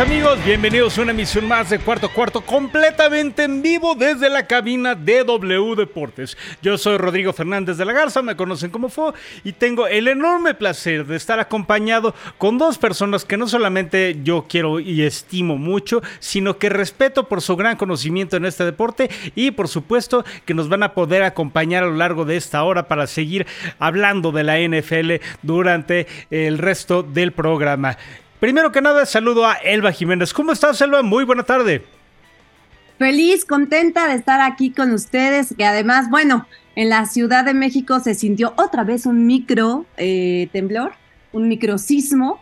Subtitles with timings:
[0.00, 4.94] Amigos, bienvenidos a una emisión más de Cuarto Cuarto completamente en vivo desde la cabina
[4.94, 6.36] de W Deportes.
[6.60, 10.52] Yo soy Rodrigo Fernández de la Garza, me conocen como FO y tengo el enorme
[10.52, 16.02] placer de estar acompañado con dos personas que no solamente yo quiero y estimo mucho,
[16.18, 20.68] sino que respeto por su gran conocimiento en este deporte y por supuesto que nos
[20.68, 23.46] van a poder acompañar a lo largo de esta hora para seguir
[23.78, 27.96] hablando de la NFL durante el resto del programa.
[28.40, 30.34] Primero que nada, saludo a Elba Jiménez.
[30.34, 31.02] ¿Cómo estás, Elba?
[31.02, 31.84] Muy buena tarde.
[32.98, 38.00] Feliz, contenta de estar aquí con ustedes, que además, bueno, en la Ciudad de México
[38.00, 40.92] se sintió otra vez un micro eh, temblor,
[41.32, 42.40] un microsismo,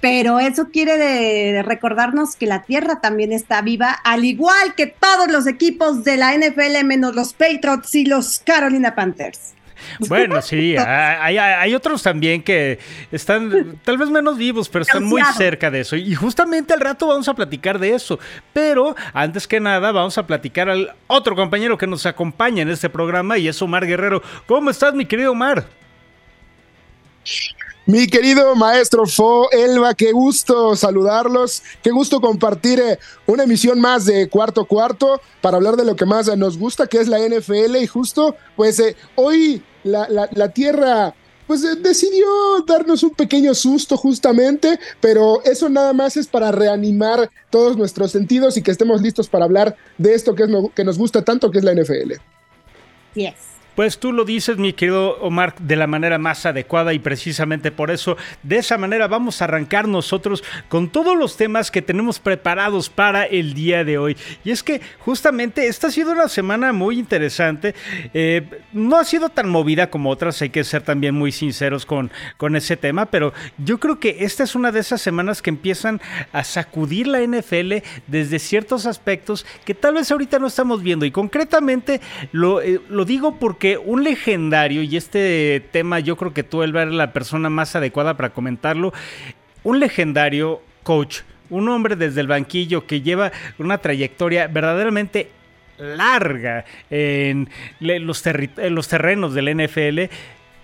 [0.00, 5.46] pero eso quiere recordarnos que la Tierra también está viva, al igual que todos los
[5.46, 9.54] equipos de la NFL, menos los Patriots y los Carolina Panthers.
[10.08, 12.78] Bueno, sí, hay, otros también que
[13.12, 15.96] están tal vez menos vivos, pero están muy cerca de eso.
[15.96, 18.18] Y justamente al rato vamos a platicar de eso.
[18.52, 22.88] Pero antes que nada, vamos a platicar al otro compañero que nos acompaña en este
[22.88, 24.22] programa y es Omar Guerrero.
[24.46, 25.66] ¿Cómo estás, mi querido Omar?
[27.86, 34.04] Mi querido maestro Fo, Elba, qué gusto saludarlos, qué gusto compartir eh, una emisión más
[34.04, 37.76] de Cuarto Cuarto para hablar de lo que más nos gusta, que es la NFL.
[37.76, 41.14] Y justo, pues eh, hoy la, Tierra
[41.46, 42.26] pues eh, decidió
[42.66, 48.56] darnos un pequeño susto justamente, pero eso nada más es para reanimar todos nuestros sentidos
[48.56, 51.58] y que estemos listos para hablar de esto que, es que nos gusta tanto, que
[51.58, 52.12] es la NFL.
[53.14, 53.59] Yes.
[53.80, 57.90] Pues tú lo dices, mi querido Omar, de la manera más adecuada y precisamente por
[57.90, 62.90] eso, de esa manera vamos a arrancar nosotros con todos los temas que tenemos preparados
[62.90, 64.18] para el día de hoy.
[64.44, 67.74] Y es que justamente esta ha sido una semana muy interesante.
[68.12, 72.10] Eh, no ha sido tan movida como otras, hay que ser también muy sinceros con,
[72.36, 76.02] con ese tema, pero yo creo que esta es una de esas semanas que empiezan
[76.34, 77.76] a sacudir la NFL
[78.08, 81.06] desde ciertos aspectos que tal vez ahorita no estamos viendo.
[81.06, 82.02] Y concretamente
[82.32, 86.82] lo, eh, lo digo porque un legendario, y este tema yo creo que tú, Elba,
[86.82, 88.92] eres la persona más adecuada para comentarlo,
[89.62, 91.20] un legendario coach,
[91.50, 95.30] un hombre desde el banquillo que lleva una trayectoria verdaderamente
[95.78, 97.48] larga en
[97.80, 100.12] los, en los terrenos del NFL,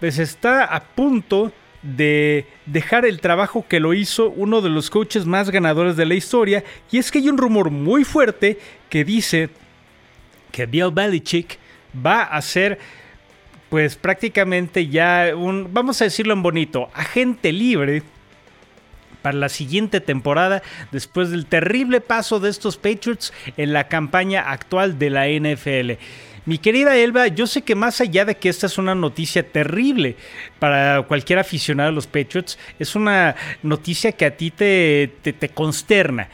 [0.00, 1.52] pues está a punto
[1.82, 6.14] de dejar el trabajo que lo hizo uno de los coaches más ganadores de la
[6.14, 6.64] historia.
[6.90, 9.50] Y es que hay un rumor muy fuerte que dice
[10.50, 11.58] que Bill Belichick
[12.04, 12.78] va a ser
[13.68, 18.02] pues prácticamente ya un, vamos a decirlo en bonito, agente libre
[19.22, 20.62] para la siguiente temporada
[20.92, 26.00] después del terrible paso de estos Patriots en la campaña actual de la NFL.
[26.44, 30.14] Mi querida Elba, yo sé que más allá de que esta es una noticia terrible
[30.60, 33.34] para cualquier aficionado a los Patriots, es una
[33.64, 36.28] noticia que a ti te, te, te consterna.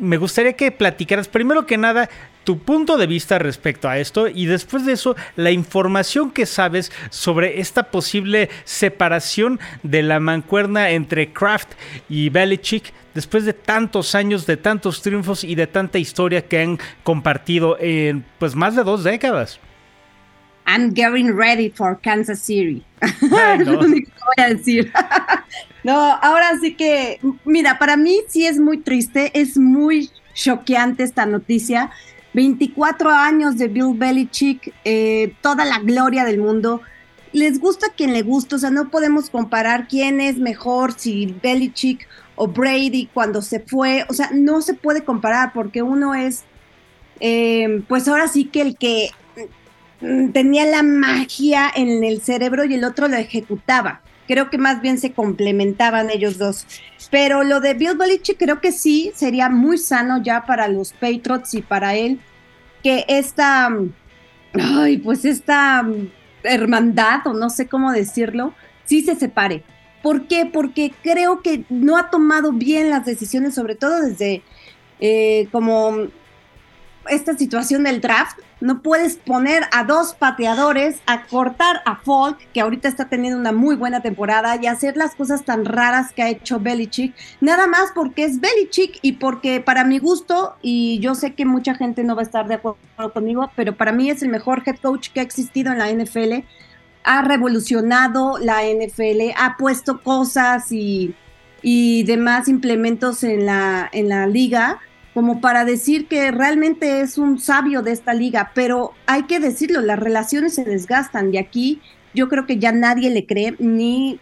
[0.00, 2.08] Me gustaría que platicaras primero que nada
[2.48, 6.90] tu punto de vista respecto a esto y después de eso la información que sabes
[7.10, 11.68] sobre esta posible separación de la mancuerna entre Kraft
[12.08, 16.78] y Belichick después de tantos años, de tantos triunfos y de tanta historia que han
[17.02, 19.60] compartido en pues más de dos décadas.
[20.66, 22.82] I'm getting ready for Kansas City.
[23.02, 23.20] es
[23.66, 24.90] lo único que voy a decir.
[25.84, 31.26] no, ahora sí que, mira, para mí sí es muy triste, es muy choqueante esta
[31.26, 31.90] noticia.
[32.38, 36.80] 24 años de Bill Belichick, eh, toda la gloria del mundo.
[37.32, 42.06] Les gusta quien le gusta, o sea, no podemos comparar quién es mejor, si Belichick
[42.36, 46.44] o Brady cuando se fue, o sea, no se puede comparar porque uno es,
[47.18, 49.10] eh, pues ahora sí que el que
[50.00, 54.02] mm, tenía la magia en el cerebro y el otro lo ejecutaba.
[54.28, 56.66] Creo que más bien se complementaban ellos dos.
[57.10, 61.54] Pero lo de Bill Belichick creo que sí sería muy sano ya para los Patriots
[61.54, 62.20] y para él
[63.08, 63.70] esta,
[64.54, 65.86] ay, pues esta
[66.42, 68.54] hermandad, o no sé cómo decirlo,
[68.84, 69.62] sí se separe.
[70.02, 70.46] ¿Por qué?
[70.46, 74.42] Porque creo que no ha tomado bien las decisiones, sobre todo desde
[75.00, 76.08] eh, como
[77.08, 82.60] esta situación del draft, no puedes poner a dos pateadores a cortar a Falk, que
[82.60, 86.28] ahorita está teniendo una muy buena temporada, y hacer las cosas tan raras que ha
[86.28, 91.34] hecho Belichick, nada más porque es Belichick y porque para mi gusto, y yo sé
[91.34, 92.78] que mucha gente no va a estar de acuerdo
[93.12, 96.44] conmigo, pero para mí es el mejor head coach que ha existido en la NFL,
[97.04, 101.14] ha revolucionado la NFL, ha puesto cosas y,
[101.62, 104.80] y demás implementos en la, en la liga
[105.18, 109.80] como para decir que realmente es un sabio de esta liga, pero hay que decirlo,
[109.80, 111.80] las relaciones se desgastan y aquí
[112.14, 114.20] yo creo que ya nadie le cree, ni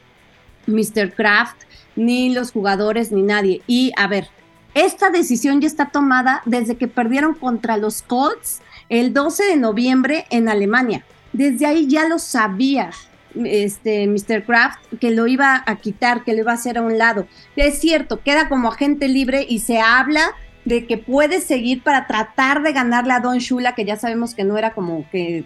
[0.66, 1.12] Mr.
[1.12, 1.64] Kraft,
[1.96, 3.60] ni los jugadores, ni nadie.
[3.66, 4.28] Y a ver,
[4.72, 10.24] esta decisión ya está tomada desde que perdieron contra los Colts el 12 de noviembre
[10.30, 11.04] en Alemania.
[11.34, 12.88] Desde ahí ya lo sabía
[13.34, 14.46] este Mr.
[14.46, 17.26] Kraft que lo iba a quitar, que lo iba a hacer a un lado.
[17.54, 20.32] Es cierto, queda como agente libre y se habla
[20.66, 24.44] de que puede seguir para tratar de ganarle a Don Shula, que ya sabemos que
[24.44, 25.44] no era como que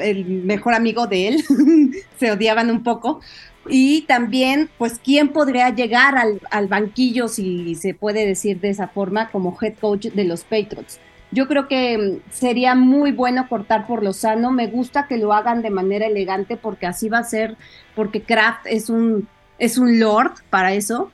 [0.00, 1.44] el mejor amigo de él,
[2.18, 3.20] se odiaban un poco.
[3.68, 8.88] Y también, pues, ¿quién podría llegar al, al, banquillo, si se puede decir de esa
[8.88, 10.98] forma, como head coach de los Patriots?
[11.30, 14.50] Yo creo que mm, sería muy bueno cortar por lo sano.
[14.50, 17.56] Me gusta que lo hagan de manera elegante porque así va a ser,
[17.94, 19.28] porque Kraft es un,
[19.58, 21.10] es un lord para eso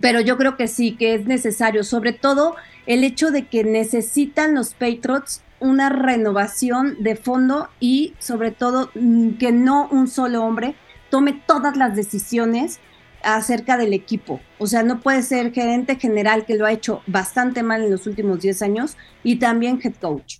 [0.00, 2.56] pero yo creo que sí, que es necesario, sobre todo
[2.86, 9.32] el hecho de que necesitan los Patriots una renovación de fondo y sobre todo mm,
[9.38, 10.74] que no un solo hombre
[11.10, 12.80] tome todas las decisiones
[13.22, 14.40] acerca del equipo.
[14.58, 18.06] O sea, no puede ser gerente general que lo ha hecho bastante mal en los
[18.06, 20.38] últimos 10 años y también head coach.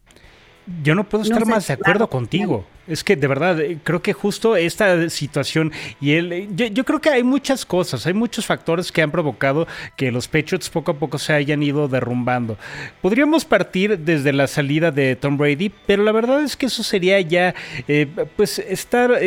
[0.82, 2.66] Yo no puedo estar más de acuerdo contigo.
[2.86, 7.00] Es que de verdad, eh, creo que justo esta situación y él, eh, yo, creo
[7.00, 9.66] que hay muchas cosas, hay muchos factores que han provocado
[9.96, 12.56] que los Patriots poco a poco se hayan ido derrumbando.
[13.02, 17.20] Podríamos partir desde la salida de Tom Brady, pero la verdad es que eso sería
[17.20, 17.54] ya,
[17.88, 18.06] eh,
[18.36, 19.18] pues, estar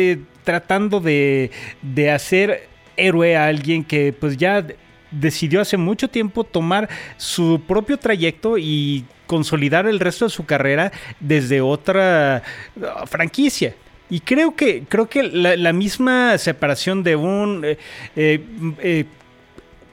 [0.44, 1.50] tratando de,
[1.82, 4.64] de hacer héroe a alguien que pues ya
[5.10, 10.92] decidió hace mucho tiempo tomar su propio trayecto y consolidar el resto de su carrera
[11.20, 12.42] desde otra
[12.76, 13.74] uh, franquicia.
[14.10, 17.78] Y creo que, creo que la, misma separación de un, eh,
[18.16, 18.44] eh,
[18.80, 19.04] eh,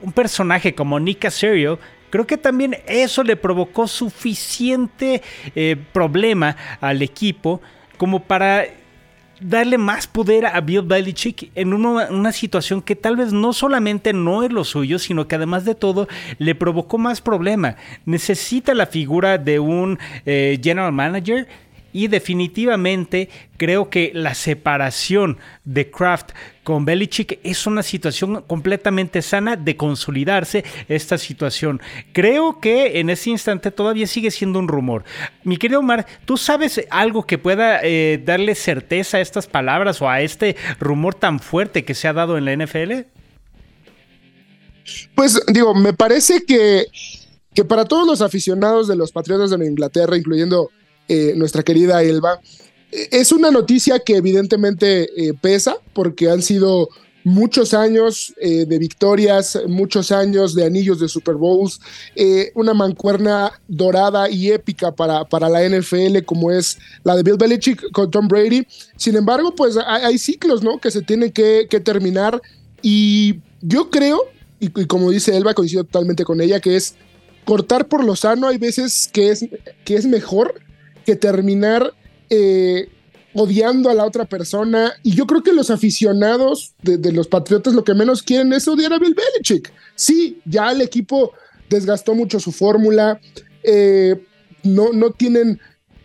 [0.02, 1.78] un personaje como Nick Casario
[2.10, 5.20] Creo que también eso le provocó suficiente
[5.92, 7.60] problema al equipo
[7.98, 8.64] como para
[9.40, 14.42] darle más poder a Bill Belichick en una, situación que tal vez no solamente no
[14.42, 16.08] es lo suyo, sino que además de todo
[16.38, 17.76] le provocó más problema.
[18.04, 21.48] Necesita la figura de un eh, general manager
[21.92, 26.30] y definitivamente creo que la separación de Kraft
[26.62, 31.80] con Belichick es una situación completamente sana de consolidarse esta situación.
[32.12, 35.04] Creo que en ese instante todavía sigue siendo un rumor.
[35.44, 40.08] Mi querido Omar, ¿tú sabes algo que pueda eh, darle certeza a estas palabras o
[40.08, 43.06] a este rumor tan fuerte que se ha dado en la NFL?
[45.14, 46.86] Pues digo, me parece que,
[47.54, 50.70] que para todos los aficionados de los Patriotas de Inglaterra, incluyendo
[51.08, 52.40] eh, nuestra querida Elba.
[52.92, 56.88] Eh, es una noticia que evidentemente eh, pesa porque han sido
[57.24, 61.78] muchos años de victorias, muchos años de anillos de Super Bowls,
[62.54, 67.90] una mancuerna dorada y épica para, para la NFL como es la de Bill Belichick
[67.92, 68.66] con Tom Brady.
[68.96, 70.78] Sin embargo, pues hay, ciclos ¿no?
[70.78, 72.40] que se tienen que, terminar
[72.80, 74.22] y yo creo,
[74.58, 76.94] y, y, como dice Elba, coincido totalmente con ella, que es
[77.48, 79.46] cortar por lo sano, hay veces que es,
[79.84, 80.60] que es mejor
[81.08, 81.94] que terminar
[82.28, 82.90] eh,
[83.32, 84.92] odiando a la otra persona.
[85.02, 88.92] Y yo creo que los aficionados de, los Patriotas lo que menos quieren es odiar
[88.92, 89.72] a Bill Belichick.
[89.94, 91.32] Sí, ya el equipo
[91.70, 93.22] desgastó mucho su fórmula,
[93.62, 94.22] eh,
[94.62, 95.58] no, no tienen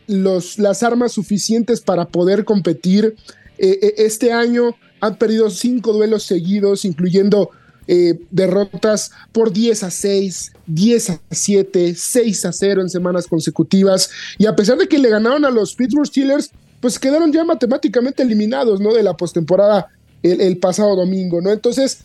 [0.08, 3.18] los, las armas suficientes para poder competir.
[3.58, 7.50] Eh, este año han perdido cinco duelos seguidos, incluyendo
[7.88, 14.10] eh, derrotas por 10 a 6, 10 a 7, 6 a 0 en semanas consecutivas.
[14.38, 18.24] Y a pesar de que le ganaron a los Pittsburgh Steelers, pues quedaron ya matemáticamente
[18.24, 18.94] eliminados, ¿no?
[18.94, 19.88] De la postemporada
[20.22, 21.52] el, pasado domingo, ¿no?
[21.52, 22.00] Entonces,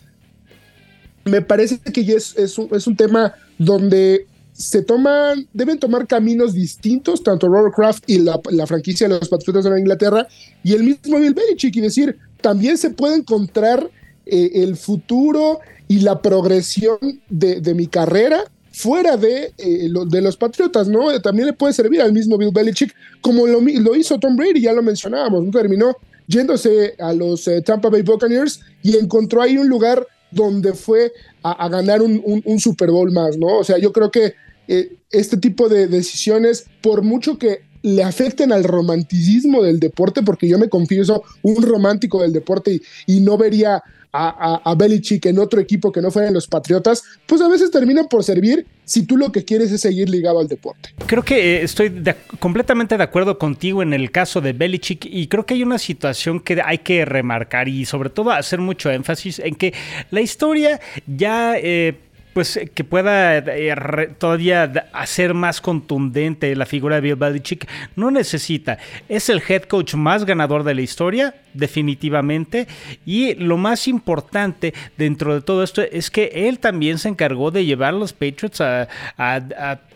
[1.25, 7.23] me parece que ya es, es, un, tema donde se toman, deben tomar caminos distintos,
[7.23, 10.27] tanto Robert y la, la, franquicia de los Patriotas de Inglaterra
[10.63, 13.89] y el mismo Bill Belichick, y decir, también se puede encontrar
[14.25, 16.97] eh, el futuro y la progresión
[17.29, 21.11] de, mi carrera fuera de, eh, los Patriotas, ¿no?
[21.11, 24.61] Eh, también le puede servir al mismo Bill Belichick, como lo, lo hizo Tom Brady,
[24.61, 25.51] ya lo mencionábamos, ¿no?
[25.51, 25.95] terminó
[26.27, 31.11] yéndose a los Tampa Bay Buccaneers y encontró ahí un lugar donde fue
[31.43, 33.59] a, ganar un, Super Bowl más, ¿no?
[33.59, 34.33] O sea, yo creo que
[34.67, 40.47] eh, este tipo de decisiones, por mucho que le afecten al romanticismo del deporte, porque
[40.47, 45.91] yo me confieso un romántico del deporte y, no vería a, Belichick en otro equipo
[45.91, 49.45] que no fueran los Patriotas, pues a veces terminan por servir si tú lo que
[49.45, 50.89] quieres es seguir ligado al deporte.
[51.05, 52.03] Creo que eh, estoy
[52.39, 56.39] completamente de acuerdo contigo en el caso de Belichick y creo que hay una situación
[56.39, 59.73] que hay que remarcar y sobre todo hacer mucho énfasis en que
[60.11, 61.57] la historia ya...
[61.57, 61.97] Eh,
[62.33, 67.67] pues eh, que pueda eh, todavía hacer más contundente la figura de Bill Belichick.
[67.95, 68.77] No necesita.
[69.07, 72.67] Es el head coach más ganador de la historia, definitivamente.
[73.05, 77.65] Y lo más importante dentro de todo esto es que él también se encargó de
[77.65, 78.87] llevar a los Patriots a,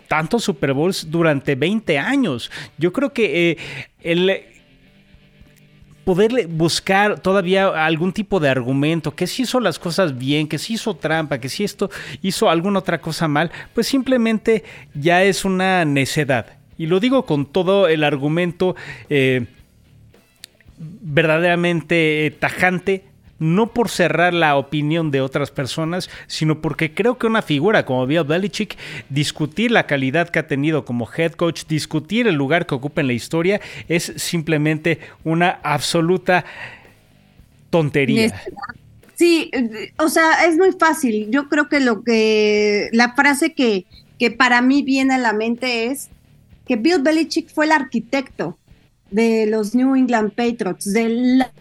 [0.08, 2.52] tantos Super Bowls durante 20 años.
[2.78, 3.58] Yo creo que eh,
[4.02, 4.53] el
[6.04, 10.74] poderle buscar todavía algún tipo de argumento, que si hizo las cosas bien, que si
[10.74, 11.90] hizo trampa, que si esto
[12.22, 16.58] hizo alguna otra cosa mal, pues simplemente ya es una necedad.
[16.78, 18.76] Y lo digo con todo el argumento
[19.10, 19.46] eh,
[20.78, 23.06] verdaderamente tajante
[23.44, 28.08] no por cerrar la opinión de otras personas, sino porque creo que una figura como
[28.08, 28.78] Bill Belichick,
[29.10, 33.08] discutir la calidad que ha tenido como head coach, discutir el lugar que ocupa en
[33.08, 33.60] la historia,
[33.90, 36.46] es simplemente una absoluta
[37.70, 38.34] tontería.
[39.16, 39.52] Sí,
[39.98, 41.30] o sea, es muy fácil.
[41.30, 43.86] Yo creo que lo que la frase que,
[44.18, 46.10] que para mí viene a la mente es
[46.66, 48.58] que Bill Belichick fue el arquitecto
[49.12, 51.52] de los New England Patriots, de la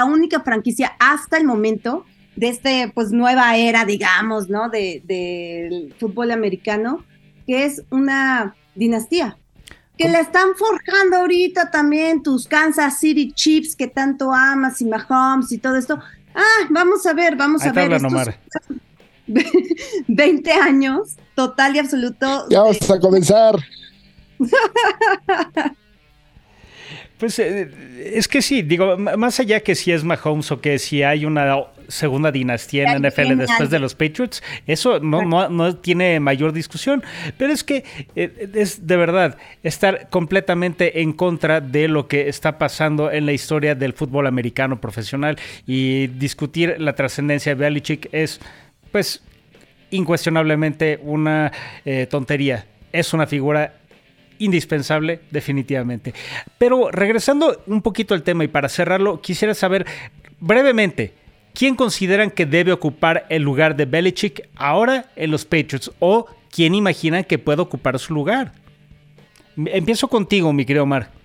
[0.00, 2.04] única franquicia hasta el momento
[2.36, 4.68] de este, pues, nueva era, digamos, ¿no?
[4.68, 7.04] Del de, fútbol americano,
[7.46, 9.38] que es una dinastía.
[9.98, 15.52] Que la están forjando ahorita también tus Kansas City Chiefs que tanto amas y Mahomes
[15.52, 16.00] y todo esto.
[16.34, 17.92] Ah, vamos a ver, vamos a ver.
[17.92, 18.12] Estos
[20.08, 22.46] 20 años, total y absoluto.
[22.48, 23.56] Ya vamos a comenzar.
[27.22, 27.70] Pues eh,
[28.16, 31.66] es que sí, digo, más allá que si es Mahomes o que si hay una
[31.86, 37.04] segunda dinastía en la NFL después de los Patriots, eso no, no, tiene mayor discusión.
[37.38, 37.84] Pero es que
[38.16, 43.32] eh, es de verdad estar completamente en contra de lo que está pasando en la
[43.32, 48.40] historia del fútbol americano profesional y discutir la trascendencia de Belichick es,
[48.90, 49.22] pues,
[49.92, 51.52] incuestionablemente una
[51.84, 52.66] eh, tontería.
[52.90, 53.74] Es una figura
[54.44, 56.14] indispensable definitivamente.
[56.58, 59.86] Pero regresando un poquito al tema y para cerrarlo, quisiera saber
[60.40, 61.14] brevemente,
[61.54, 65.90] ¿quién consideran que debe ocupar el lugar de Belichick ahora en los Patriots?
[65.98, 68.52] ¿O quién imaginan que puede ocupar su lugar?
[69.56, 71.22] Empiezo contigo, mi querido Omar.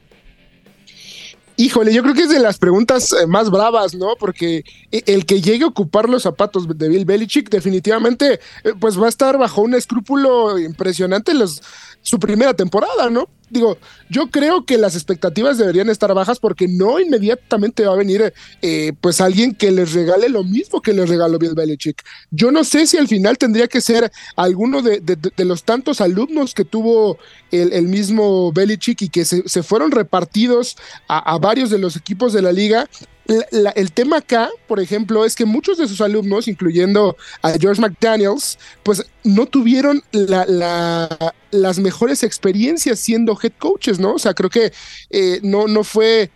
[1.59, 4.15] Híjole, yo creo que es de las preguntas eh, más bravas, ¿no?
[4.19, 9.01] Porque eh, el que llegue a ocupar los zapatos de Bill Belichick definitivamente eh, pues
[9.01, 11.63] va a estar bajo un escrúpulo impresionante los
[12.07, 13.27] su primera temporada, ¿no?
[13.49, 13.77] Digo,
[14.09, 18.93] yo creo que las expectativas deberían estar bajas porque no inmediatamente va a venir eh,
[19.01, 22.01] pues alguien que les regale lo mismo que les regaló Bill Belichick.
[22.31, 25.01] Yo no sé si al final tendría que ser alguno de,
[25.39, 27.17] los tantos alumnos que tuvo
[27.51, 30.77] el, mismo Belichick y que se, fueron repartidos
[31.09, 32.89] a, varios de los equipos de la liga
[33.27, 38.57] el tema acá, por ejemplo, es que muchos de sus alumnos, incluyendo a George McDaniels,
[38.83, 44.13] pues no tuvieron las mejores experiencias siendo head coaches, ¿no?
[44.13, 44.71] O sea, creo que
[45.09, 46.31] eh, no, no fue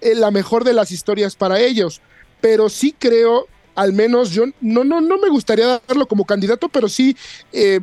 [0.00, 2.00] eh, la mejor de las historias para ellos,
[2.40, 6.88] pero sí creo, al menos yo no, no, no me gustaría darlo como candidato, pero
[6.88, 7.16] sí
[7.52, 7.80] eh,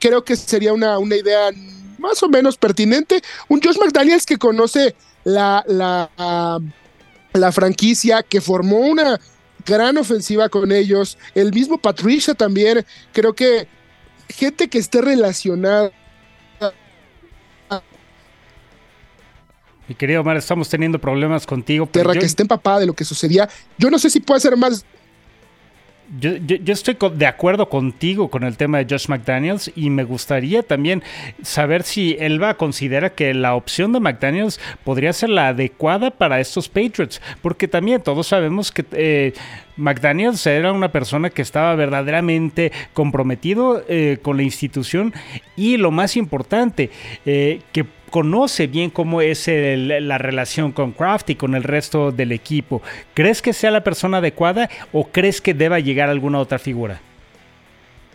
[0.00, 1.50] creo que sería una, una idea
[1.98, 3.22] más o menos pertinente.
[3.48, 6.10] Un George McDaniels que conoce la, la
[7.32, 9.20] la franquicia, que formó una
[9.64, 13.68] gran ofensiva con ellos, el mismo Patricia también, creo que
[14.28, 15.92] gente que esté relacionada.
[19.88, 21.88] Mi querido Omar, estamos teniendo problemas contigo.
[21.90, 23.48] Tierra que esté empapada de lo que sucedía.
[23.78, 24.84] Yo no sé si puede ser más
[26.20, 26.32] yo,
[26.72, 31.02] estoy de acuerdo contigo con el tema de Josh McDaniels y me gustaría también
[31.42, 36.68] saber si Elba considera que la opción de McDaniels podría ser la adecuada para estos
[36.68, 39.32] Patriots, porque también todos sabemos que eh,
[39.76, 45.12] McDaniels era una persona que estaba verdaderamente comprometido eh, con la institución
[45.56, 46.90] y lo más importante,
[47.26, 52.32] eh, que conoce bien cómo es la relación con Kraft y con el resto del
[52.32, 52.82] equipo.
[53.14, 57.00] ¿Crees que sea la persona adecuada o crees que deba llegar alguna otra figura?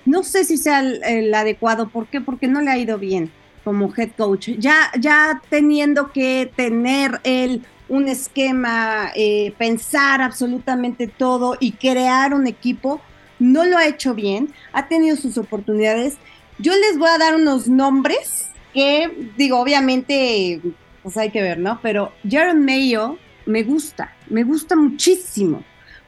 [0.06, 1.90] No sé si sea el, adecuado.
[1.90, 2.22] ¿Por qué?
[2.22, 3.32] Porque no le ha ido bien
[3.64, 4.50] como head coach.
[4.58, 12.48] Ya, ya teniendo que tener él un esquema, eh, pensar absolutamente todo y crear un
[12.48, 13.00] equipo,
[13.40, 14.54] no lo ha hecho bien.
[14.74, 16.18] Ha tenido sus oportunidades
[16.60, 20.62] yo les voy a dar unos nombres que, digo, obviamente,
[21.02, 21.80] pues hay que ver, ¿no?
[21.82, 25.64] Pero Jaron Mayo me gusta, me gusta muchísimo.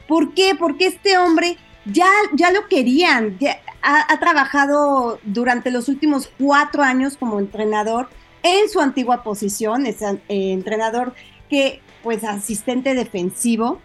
[0.08, 0.54] ¿Por qué?
[0.58, 3.38] Porque este hombre ya, ya lo querían,
[3.82, 8.08] ha, trabajado durante los últimos cuatro años como entrenador
[8.42, 11.14] en su antigua posición, es eh, entrenador
[11.48, 13.80] que, pues, asistente defensivo,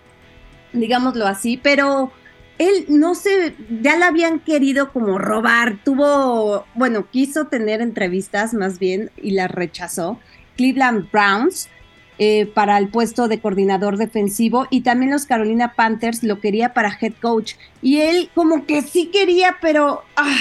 [0.74, 2.12] digámoslo así, pero
[2.62, 8.78] él no se, ya la habían querido como robar, tuvo, bueno, quiso tener entrevistas más
[8.78, 10.20] bien y las rechazó.
[10.58, 11.70] Cleveland Browns
[12.20, 16.96] eh, para el puesto de coordinador defensivo y también los Carolina Panthers lo quería para
[17.02, 20.38] head coach y él como que sí quería, pero ah,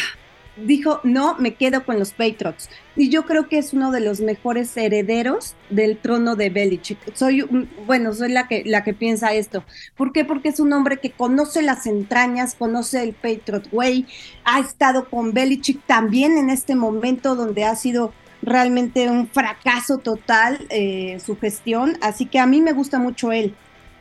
[0.65, 2.69] dijo, no, me quedo con los Patriots.
[2.97, 6.99] Y yo creo que es uno de los mejores herederos del trono de Belichick.
[7.15, 7.43] Soy,
[7.87, 9.65] bueno, soy la que, la que piensa esto.
[9.97, 10.25] ¿Por qué?
[10.25, 14.07] Porque es un hombre que conoce las entrañas, conoce el Patriot Way,
[14.45, 18.13] ha estado con Belichick también en este momento donde ha sido
[18.43, 21.97] realmente un fracaso total eh, su gestión.
[22.01, 23.55] Así que a mí me gusta mucho él.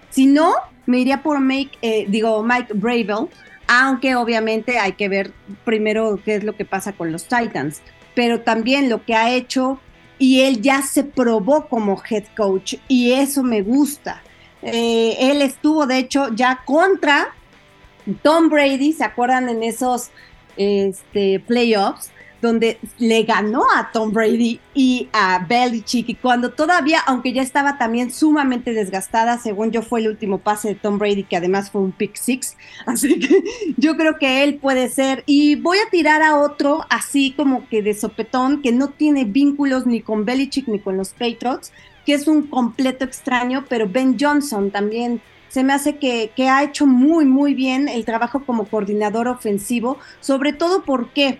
[0.09, 0.53] Si no,
[0.85, 3.27] me iría por Mike, eh, digo, Mike Bravel
[3.71, 5.31] aunque obviamente hay que ver
[5.63, 7.81] primero qué es lo que pasa con los Titans,
[8.15, 9.79] pero también lo que ha hecho
[10.17, 14.23] y él ya se probó como head coach y eso me gusta.
[14.63, 17.27] Eh, él estuvo de hecho ya contra
[18.23, 20.09] Tom Brady, ¿se acuerdan en esos
[20.57, 22.09] este, playoffs?
[22.41, 26.10] Donde le ganó a Tom Brady y a Belichick.
[26.10, 30.69] Y cuando todavía, aunque ya estaba también sumamente desgastada, según yo fue el último pase
[30.69, 32.55] de Tom Brady que además fue un pick six,
[32.86, 33.43] así que
[33.77, 35.24] yo creo que él puede ser.
[35.25, 39.86] Y voy a tirar a otro así como que de sopetón que no tiene vínculos
[39.86, 41.72] ni con Belichick ni con los Patriots,
[42.05, 45.22] que es un completo extraño, pero Ben Johnson también.
[45.50, 49.98] Se me hace que, que ha hecho muy, muy bien el trabajo como coordinador ofensivo,
[50.19, 51.39] sobre todo porque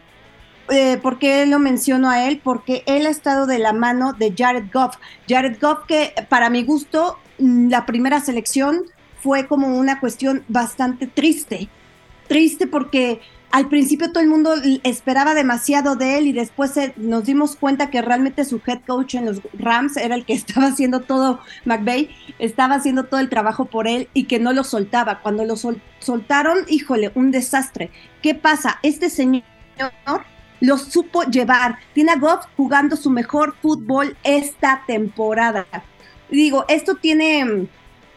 [0.70, 2.42] eh, ¿por qué lo menciono a él?
[2.44, 4.96] Porque él ha estado de la mano de Jared Goff.
[5.28, 8.84] Jared Goff que para mi gusto mm, la primera selección
[9.22, 11.70] fue como una cuestión bastante triste.
[12.28, 13.20] Triste porque
[13.52, 18.02] al principio todo el mundo esperaba demasiado de él y después nos dimos cuenta que
[18.02, 22.76] realmente su head coach en los Rams era el que estaba haciendo todo, McVeigh, estaba
[22.76, 25.22] haciendo todo el trabajo por él y que no lo soltaba.
[25.22, 25.56] Cuando lo
[26.00, 27.90] soltaron, híjole, un desastre.
[28.22, 28.80] ¿Qué pasa?
[28.84, 29.44] Este señor
[30.60, 31.80] lo supo llevar.
[31.94, 35.66] Tiene a Goff jugando su mejor fútbol esta temporada.
[36.30, 37.68] Digo, esto tiene mm,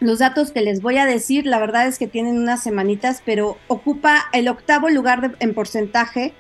[0.00, 3.56] los datos que les voy a decir, la verdad es que tienen unas semanitas, pero
[3.68, 6.34] ocupa el octavo lugar en porcentaje.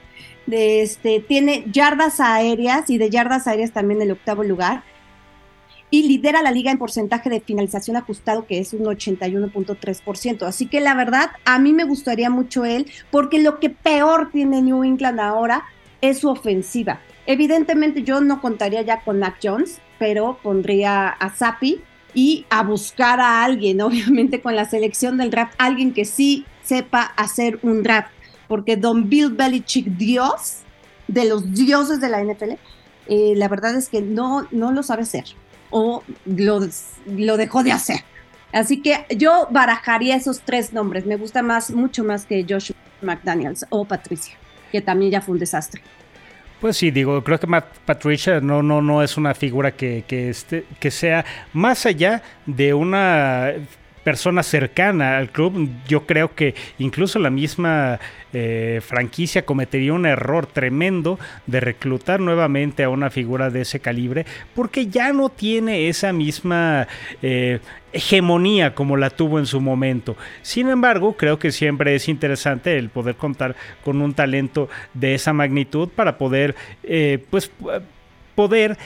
[0.46, 4.82] De este, tiene yardas aéreas y de yardas aéreas también el octavo lugar.
[5.88, 10.42] Y lidera la liga en porcentaje de finalización ajustado, que es un 81.3%.
[10.46, 14.62] Así que la verdad, a mí me gustaría mucho él, porque lo que peor tiene
[14.62, 15.64] New England ahora
[16.02, 17.00] es su ofensiva.
[17.24, 21.80] Evidentemente yo no contaría ya con Mac Jones, pero pondría a Zappi
[22.12, 27.00] y a buscar a alguien, obviamente con la selección del draft, alguien que sí sepa
[27.16, 28.10] hacer un draft,
[28.48, 30.58] porque Don Bill Belichick, Dios
[31.08, 32.52] de los dioses de la NFL,
[33.08, 35.24] eh, la verdad es que no, no lo sabe hacer
[35.70, 36.60] o lo,
[37.06, 38.00] lo dejó de hacer.
[38.52, 41.06] Así que yo barajaría esos tres nombres.
[41.06, 44.36] Me gusta más, mucho más que Josh McDaniels o Patricia
[44.72, 45.80] que también ya fue un desastre.
[46.60, 47.48] Pues sí, digo, creo que
[47.84, 52.72] Patricia no, no, no es una figura que, que, este, que sea más allá de
[52.72, 53.52] una
[54.04, 58.00] persona cercana al club, yo creo que incluso la misma
[58.32, 64.26] eh, franquicia cometería un error tremendo de reclutar nuevamente a una figura de ese calibre,
[64.54, 66.88] porque ya no tiene esa misma
[67.22, 67.60] eh,
[67.92, 70.16] hegemonía como la tuvo en su momento.
[70.42, 75.32] Sin embargo, creo que siempre es interesante el poder contar con un talento de esa
[75.32, 77.50] magnitud para poder, eh, pues,
[78.34, 78.78] poder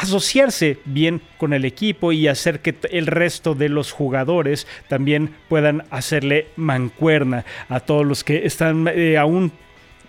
[0.00, 5.84] asociarse bien con el equipo y hacer que el resto de los jugadores también puedan
[5.90, 9.52] hacerle mancuerna a todos los que están eh, aún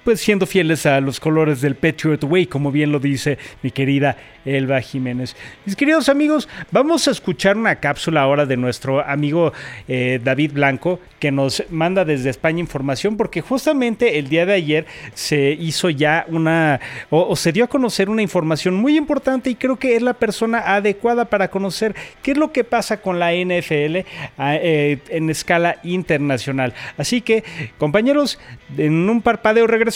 [0.04, 4.18] pues siendo fieles a los colores del Patriot Way, como bien lo dice mi querida
[4.46, 5.36] Elba Jiménez.
[5.66, 9.54] Mis queridos amigos, vamos a escuchar una cápsula ahora de nuestro amigo
[9.88, 14.86] eh, David Blanco, que nos manda desde España información, porque justamente el día de ayer
[15.14, 16.80] se hizo ya una,
[17.12, 20.76] o, se dio a conocer una información muy importante y creo que es la persona
[20.76, 23.98] adecuada para conocer qué es lo que pasa con la NFL
[24.38, 26.74] ah, eh, en escala internacional.
[26.98, 27.44] Así que,
[27.78, 28.40] compañeros,
[28.78, 29.91] en un parpadeo regresamos.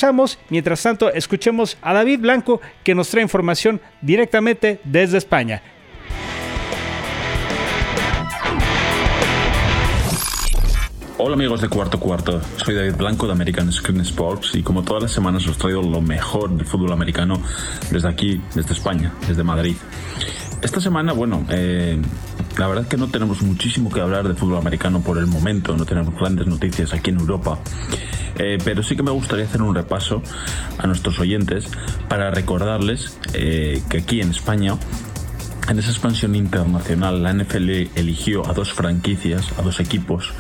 [0.50, 4.42] Mientras tanto, escuchemos a David Blanco, que nos trae información directa
[4.84, 5.62] desde España.
[11.18, 15.02] Hola amigos de Cuarto Cuarto, soy David Blanco de American Screen Sports y como todas
[15.02, 17.42] las semanas os traigo lo mejor del fútbol americano
[17.90, 19.76] desde aquí, desde España, desde Madrid.
[20.66, 22.02] Esta semana, bueno, eh,
[22.58, 25.78] la verdad es que no tenemos muchísimo que hablar de fútbol americano por el momento,
[25.78, 27.60] no tenemos grandes noticias aquí en Europa,
[28.40, 30.24] eh, pero sí que me gustaría hacer un repaso
[30.80, 31.68] a nuestros oyentes
[32.10, 34.74] para recordarles eh, que aquí en España
[35.70, 40.34] en esa expansión internacional, la NFL eligió a dos franquicias, a dos equipos,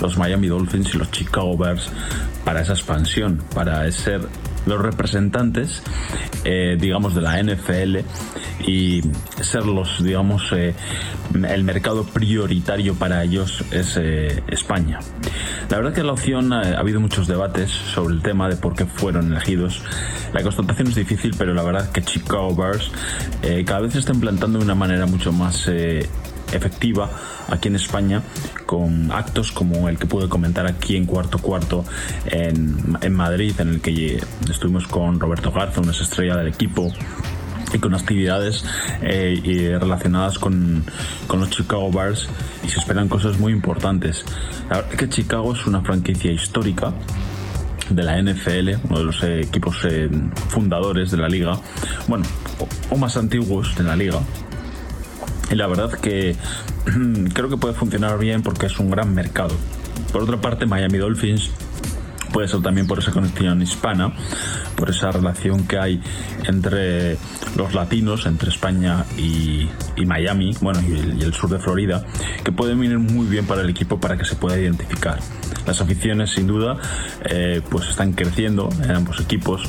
[0.00, 1.90] los Miami Dolphins y los Chicago Bears,
[2.46, 4.22] para esa expansión, para ser
[4.66, 5.82] los representantes,
[6.44, 7.98] eh, digamos, de la NFL
[8.66, 9.00] y
[9.40, 10.74] ser los, digamos, eh,
[11.48, 14.98] el mercado prioritario para ellos es eh, España.
[15.70, 18.86] La verdad que la opción ha habido muchos debates sobre el tema de por qué
[18.86, 19.82] fueron elegidos.
[20.32, 22.90] La constatación es difícil, pero la verdad que Chicago Bears
[23.64, 25.68] cada vez se está implantando de una manera mucho más
[26.52, 27.10] efectiva
[27.48, 28.22] aquí en España
[28.66, 31.84] con actos como el que pude comentar aquí en cuarto cuarto
[32.26, 36.92] en, en Madrid en el que estuvimos con Roberto Garza, una estrella del equipo
[37.72, 38.64] y con actividades
[39.02, 40.84] eh, relacionadas con,
[41.26, 42.28] con, los Chicago Bears
[42.64, 44.24] y se esperan cosas muy importantes.
[44.70, 46.92] La verdad es que Chicago es una franquicia histórica
[47.90, 50.08] de la NFL, uno de los eh, equipos eh,
[50.48, 51.58] fundadores de la liga,
[52.08, 52.24] bueno,
[52.90, 54.18] o, más antiguos de la liga,
[55.50, 56.36] y la verdad que
[57.34, 59.54] creo que puede funcionar bien porque es un gran mercado.
[60.12, 61.50] Por otra parte, Miami Dolphins
[62.32, 64.12] puede ser también por esa conexión hispana,
[64.76, 66.02] por esa relación que hay
[66.46, 67.16] entre
[67.56, 69.68] los latinos, entre España y,
[70.04, 72.04] Miami, bueno, y el, sur de Florida,
[72.44, 75.18] que puede venir muy bien para el equipo para que se pueda identificar.
[75.66, 76.76] Las aficiones, sin duda,
[77.24, 79.64] eh, pues están creciendo en ambos equipos.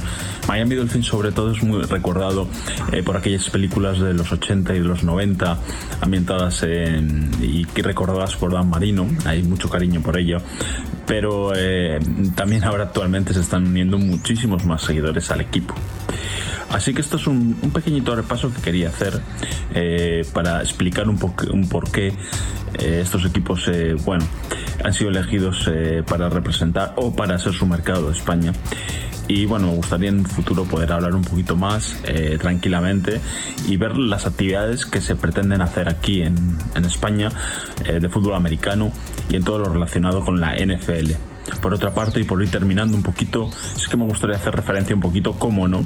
[0.47, 2.47] Miami Dolphins, sobre todo, es muy recordado
[2.91, 5.57] eh, por aquellas películas de los 80 y de los 90,
[6.01, 9.07] ambientadas en, y recordadas por Dan Marino.
[9.25, 10.37] Hay mucho cariño por ello.
[11.07, 11.99] Pero eh,
[12.35, 15.73] también ahora actualmente se están uniendo muchísimos más seguidores al equipo.
[16.69, 19.21] Así que esto es un, pequeñito repaso que quería hacer
[20.33, 21.17] para explicar un,
[21.51, 22.13] un por qué
[22.77, 23.71] estos equipos,
[24.03, 24.25] bueno,
[24.83, 28.53] han sido elegidos eh, para representar o para hacer su mercado de España.
[29.27, 33.19] Y bueno, me gustaría en un futuro poder hablar un poquito más eh, tranquilamente
[33.67, 37.29] y ver las actividades que se pretenden hacer aquí en, España
[37.83, 38.91] eh, de fútbol americano
[39.29, 41.26] y en todo lo relacionado con la NFL.
[41.61, 44.95] Por otra parte, y por ir terminando un poquito, es que me gustaría hacer referencia
[44.95, 45.83] un poquito, como no,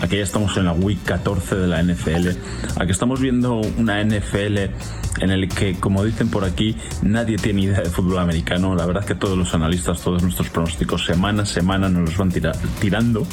[0.00, 2.28] a que ya estamos en la Week 14 de la NFL,
[2.76, 4.58] a que estamos viendo una NFL
[5.20, 8.74] en el que, como dicen por aquí, nadie tiene idea de fútbol americano.
[8.74, 12.16] La verdad es que todos los analistas, todos nuestros pronósticos, semana a semana nos los
[12.16, 12.32] van
[12.80, 13.26] tirando.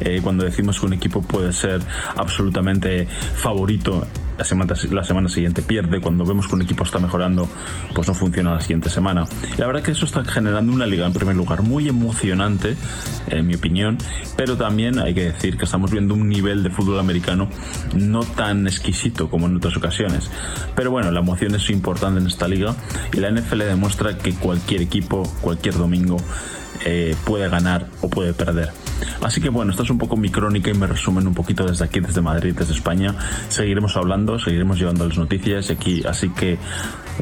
[0.00, 1.80] Eh, cuando decimos que un equipo puede ser
[2.16, 4.06] absolutamente favorito
[4.40, 7.46] la semana, la semana siguiente pierde, cuando vemos que un equipo está mejorando,
[7.94, 9.26] pues no funciona la siguiente semana.
[9.58, 12.74] la verdad que eso está generando una liga, en primer lugar, muy emocionante,
[13.28, 13.98] en mi opinión,
[14.38, 17.50] pero también hay que decir que estamos viendo un nivel de fútbol americano
[17.94, 20.30] no tan exquisito como en otras ocasiones.
[20.74, 22.74] Pero bueno, la emoción es importante en esta liga
[23.12, 26.16] y la NFL demuestra que cualquier equipo, cualquier domingo,
[26.84, 28.70] eh, puede ganar o puede perder.
[29.22, 31.84] Así que bueno, esta es un poco mi crónica y me resumen un poquito desde
[31.84, 33.14] aquí, desde Madrid, desde España.
[33.48, 36.58] Seguiremos hablando, seguiremos llevando las noticias aquí, así que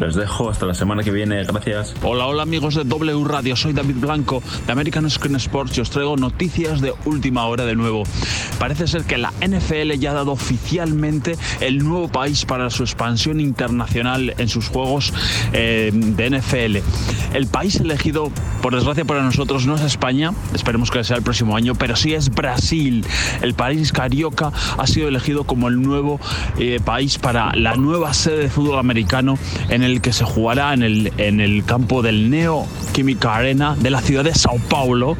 [0.01, 1.43] les dejo hasta la semana que viene.
[1.45, 1.95] Gracias.
[2.03, 3.57] Hola, hola amigos de W Radio.
[3.57, 7.75] Soy David Blanco de American Screen Sports y os traigo noticias de última hora de
[7.75, 8.05] nuevo.
[8.59, 13.41] Parece ser que la NFL ya ha dado oficialmente el nuevo país para su expansión
[13.41, 15.13] internacional en sus juegos
[15.53, 17.37] eh, de NFL.
[17.37, 18.31] El país elegido,
[18.63, 22.15] por desgracia para nosotros, no es España, esperemos que sea el próximo año, pero sí
[22.15, 23.05] es Brasil.
[23.43, 26.21] El país carioca ha sido elegido como el nuevo
[26.59, 30.75] eh, país para la nueva sede de fútbol americano en el el que se jugará
[30.75, 35.17] en el, en el campo del Neo Química Arena de la ciudad de Sao Paulo,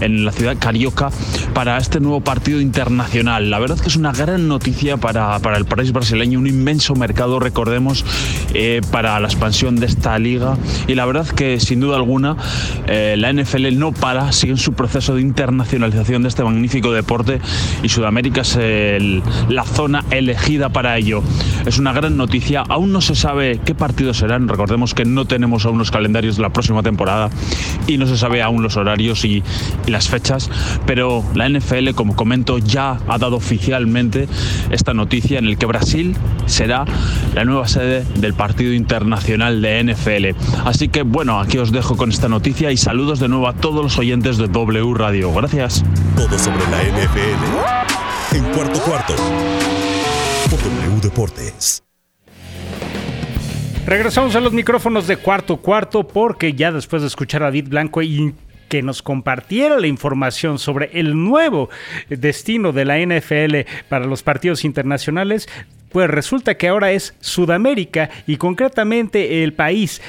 [0.00, 1.10] en la ciudad carioca,
[1.54, 3.50] para este nuevo partido internacional.
[3.50, 7.38] La verdad que es una gran noticia para, para el país brasileño, un inmenso mercado,
[7.38, 8.04] recordemos,
[8.54, 10.56] eh, para la expansión de esta liga.
[10.88, 12.36] Y la verdad que, sin duda alguna,
[12.86, 17.40] eh, la NFL no para, sigue en su proceso de internacionalización de este magnífico deporte
[17.82, 18.58] y Sudamérica es
[19.48, 21.22] la zona elegida para ello.
[21.66, 24.48] Es una gran noticia, aún no se sabe qué partido serán.
[24.48, 27.30] Recordemos que no tenemos aún los calendarios de la próxima temporada
[27.86, 29.42] y no se sabe aún los horarios y,
[29.86, 30.50] las fechas,
[30.86, 34.26] pero la NFL, como comento, ya ha dado oficialmente
[34.70, 36.84] esta noticia en el que Brasil será
[37.34, 40.40] la nueva sede del partido internacional de NFL.
[40.64, 43.82] Así que bueno, aquí os dejo con esta noticia y saludos de nuevo a todos
[43.82, 45.32] los oyentes de W Radio.
[45.32, 45.84] Gracias.
[46.16, 49.14] Todo sobre la NFL en cuarto cuarto
[50.50, 51.91] W Deportes.
[53.86, 58.00] Regresamos a los micrófonos de cuarto cuarto porque ya después de escuchar a David Blanco
[58.00, 58.32] y
[58.68, 61.68] que nos compartiera la información sobre el nuevo
[62.08, 65.48] destino de la NFL para los partidos internacionales,
[65.90, 70.00] pues resulta que ahora es Sudamérica y concretamente el país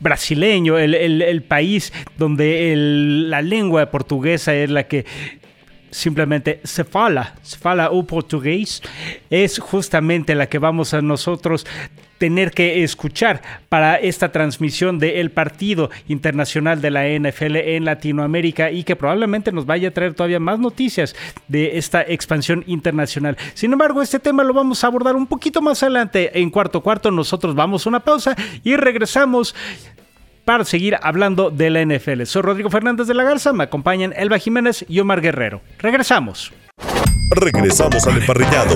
[0.00, 5.06] brasileño, el, país donde la lengua portuguesa es la que
[5.90, 8.82] simplemente se fala, se fala o portugués,
[9.30, 11.64] es justamente la que vamos a nosotros
[12.18, 18.84] tener que escuchar para esta transmisión del partido internacional de la NFL en Latinoamérica y
[18.84, 21.14] que probablemente nos vaya a traer todavía más noticias
[21.46, 23.36] de esta expansión internacional.
[23.54, 27.10] Sin embargo, este tema lo vamos a abordar un poquito más adelante en cuarto cuarto.
[27.10, 29.54] Nosotros vamos a una pausa y regresamos
[30.44, 32.22] para seguir hablando de la NFL.
[32.24, 35.60] Soy Rodrigo Fernández de la Garza, me acompañan Elba Jiménez y Omar Guerrero.
[35.78, 36.52] Regresamos.
[37.30, 38.74] Regresamos al emparrillado.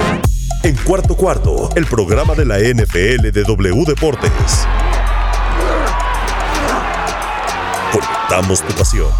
[0.64, 4.66] En cuarto cuarto, el programa de la NFL de W Deportes.
[7.92, 9.10] Conectamos tu pasión.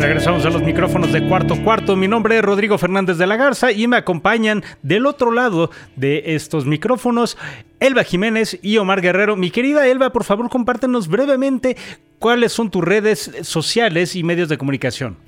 [0.00, 1.94] Regresamos a los micrófonos de cuarto cuarto.
[1.94, 6.22] Mi nombre es Rodrigo Fernández de la Garza y me acompañan del otro lado de
[6.34, 7.36] estos micrófonos
[7.80, 9.36] Elba Jiménez y Omar Guerrero.
[9.36, 11.76] Mi querida Elba, por favor, compártenos brevemente
[12.18, 15.18] cuáles son tus redes sociales y medios de comunicación.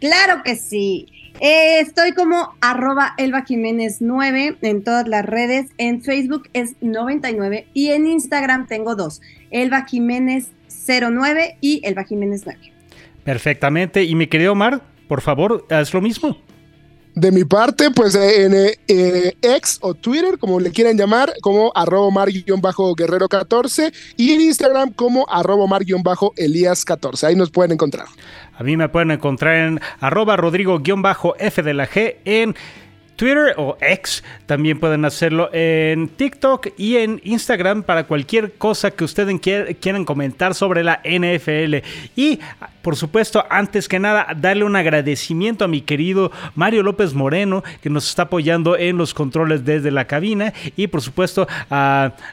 [0.00, 1.06] Claro que sí.
[1.40, 5.66] Eh, estoy como arroba Elba Jiménez 9 en todas las redes.
[5.78, 9.20] En Facebook es 99 y en Instagram tengo dos.
[9.50, 10.52] Elba Jiménez
[10.86, 12.72] 09 y Elba Jiménez 9.
[13.24, 14.04] Perfectamente.
[14.04, 16.38] Y mi querido Omar, por favor, haz lo mismo.
[17.14, 18.54] De mi parte, pues en
[18.88, 24.92] eh, X o Twitter, como le quieran llamar, como arroba mar-guerrero 14 y en Instagram
[24.92, 27.26] como arroba mar-elías 14.
[27.26, 28.06] Ahí nos pueden encontrar.
[28.56, 32.56] A mí me pueden encontrar en arroba rodrigo-f de la G en
[33.16, 34.24] Twitter o X.
[34.46, 39.40] También pueden hacerlo en TikTok y en Instagram para cualquier cosa que ustedes
[39.80, 41.76] quieran comentar sobre la NFL.
[42.16, 42.40] Y
[42.82, 47.88] por supuesto, antes que nada, darle un agradecimiento a mi querido Mario López Moreno, que
[47.88, 50.52] nos está apoyando en los controles desde la cabina.
[50.76, 51.48] Y por supuesto,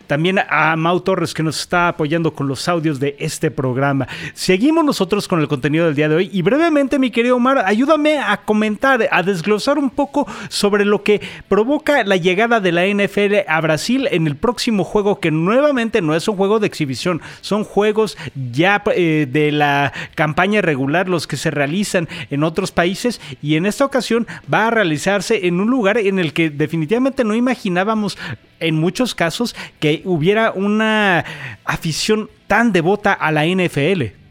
[0.07, 4.07] también a Mau Torres, que nos está apoyando con los audios de este programa.
[4.33, 6.29] Seguimos nosotros con el contenido del día de hoy.
[6.33, 11.03] Y brevemente, mi querido Omar, ayúdame a comentar, a desglosar un poco sobre sobre lo
[11.03, 16.01] que provoca la llegada de la NFL a Brasil en el próximo juego, que nuevamente
[16.01, 18.17] no es un juego de exhibición, son juegos
[18.53, 23.65] ya eh, de la campaña regular, los que se realizan en otros países, y en
[23.65, 28.17] esta ocasión va a realizarse en un lugar en el que definitivamente no imaginábamos
[28.61, 31.25] en muchos casos que hubiera una
[31.65, 34.21] afición tan devota a la NFL.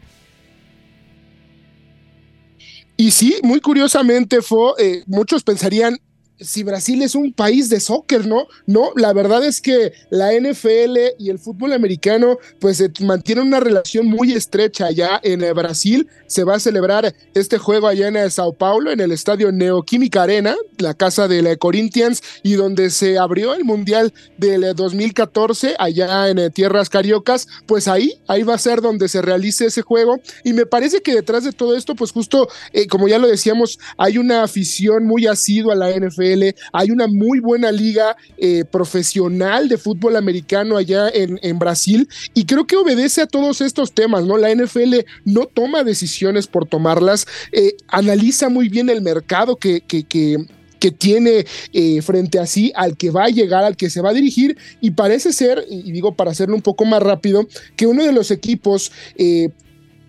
[3.01, 5.97] Y sí, muy curiosamente, fue, eh, muchos pensarían,
[6.41, 8.47] si Brasil es un país de soccer, ¿no?
[8.65, 14.07] No, la verdad es que la NFL y el fútbol americano pues mantienen una relación
[14.07, 16.07] muy estrecha allá en eh, Brasil.
[16.27, 20.23] Se va a celebrar este juego allá en eh, Sao Paulo, en el estadio Neoquímica
[20.23, 25.75] Arena, la casa de la Corinthians, y donde se abrió el Mundial del 2014 eh,
[25.77, 30.19] allá en tierras cariocas, pues ahí, ahí va a ser donde se realice ese juego.
[30.43, 32.47] Y me parece que detrás de todo esto, pues justo,
[32.89, 36.30] como ya lo decíamos, hay una afición muy asidua a la NFL
[36.73, 42.65] hay una muy buena liga eh, profesional de fútbol americano allá en, Brasil y creo
[42.65, 44.37] que obedece a todos estos temas, ¿no?
[44.37, 50.03] La NFL no toma decisiones por tomarlas, eh, analiza muy bien el mercado que, que,
[50.03, 54.09] que tiene eh, frente a sí, al que va a llegar, al que se va
[54.09, 58.03] a dirigir, y parece ser, y digo para hacerlo un poco más rápido, que uno
[58.03, 58.91] de los equipos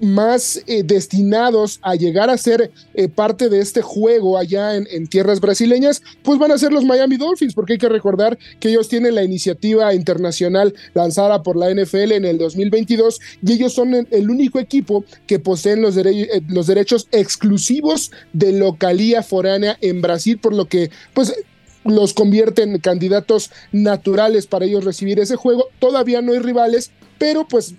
[0.03, 5.41] más eh, destinados a llegar a ser eh, parte de este juego allá en, tierras
[5.41, 9.15] brasileñas, pues van a ser los Miami Dolphins, porque hay que recordar que ellos tienen
[9.15, 14.59] la iniciativa internacional lanzada por la NFL en el 2022 y ellos son el, único
[14.59, 20.67] equipo que poseen los, eh, los derechos exclusivos de localía foránea en Brasil, por lo
[20.67, 21.33] que pues
[21.85, 25.69] los convierte en candidatos naturales para ellos recibir ese juego.
[25.79, 27.75] Todavía no hay rivales, pero pues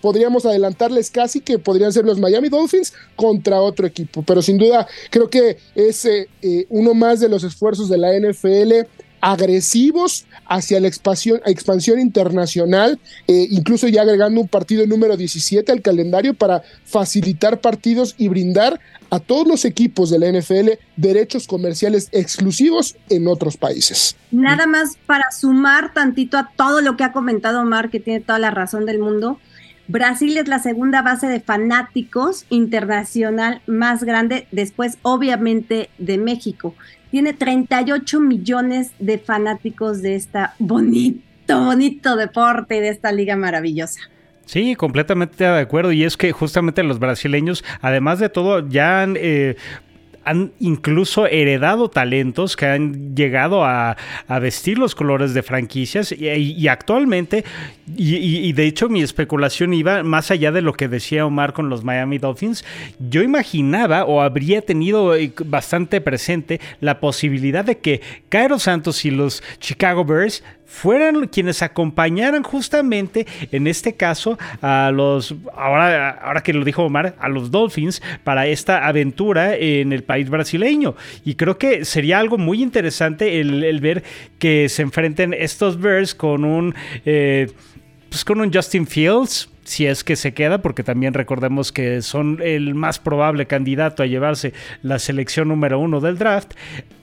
[0.00, 4.22] podríamos adelantarles casi que podrían ser los Miami Dolphins contra otro equipo.
[4.22, 8.18] Pero sin duda creo que es eh, eh, uno más de los esfuerzos de la
[8.18, 8.86] NFL
[9.20, 15.82] agresivos hacia la expansión, expansión internacional, eh, incluso ya agregando un partido número 17 al
[15.82, 18.80] calendario para facilitar partidos y brindar
[19.10, 24.16] a todos los equipos de la NFL derechos comerciales exclusivos en otros países.
[24.30, 28.38] Nada más para sumar tantito a todo lo que ha comentado Omar, que tiene toda
[28.38, 29.38] la razón del mundo.
[29.88, 36.74] Brasil es la segunda base de fanáticos internacional más grande, después obviamente de México.
[37.10, 41.24] tiene 38 millones de fanáticos de esta bonito,
[41.64, 44.00] bonito deporte y de esta liga maravillosa.
[44.44, 45.92] Sí, completamente de acuerdo.
[45.92, 49.56] Y es que justamente los brasileños, además de todo, ya han eh,
[50.28, 53.96] han incluso heredado talentos que han llegado a,
[54.40, 57.44] vestir los colores de franquicias y, actualmente,
[57.96, 61.82] y, de hecho mi especulación iba más allá de lo que decía Omar con los
[61.82, 62.64] Miami Dolphins,
[62.98, 69.10] yo imaginaba o habría tenido eh, bastante presente la posibilidad de que Cairo Santos y
[69.10, 76.52] los Chicago Bears fueran quienes acompañaran justamente en este caso a los, ahora, ahora que
[76.52, 80.94] lo dijo Omar, a los Dolphins para esta aventura en el país brasileño.
[81.24, 84.04] Y creo que sería algo muy interesante el, ver
[84.38, 87.50] que se enfrenten estos Bears con un, eh,
[88.10, 92.40] pues con un Justin Fields si es que se queda, porque también recordemos que son
[92.42, 96.54] el más probable candidato a llevarse la selección número uno del draft,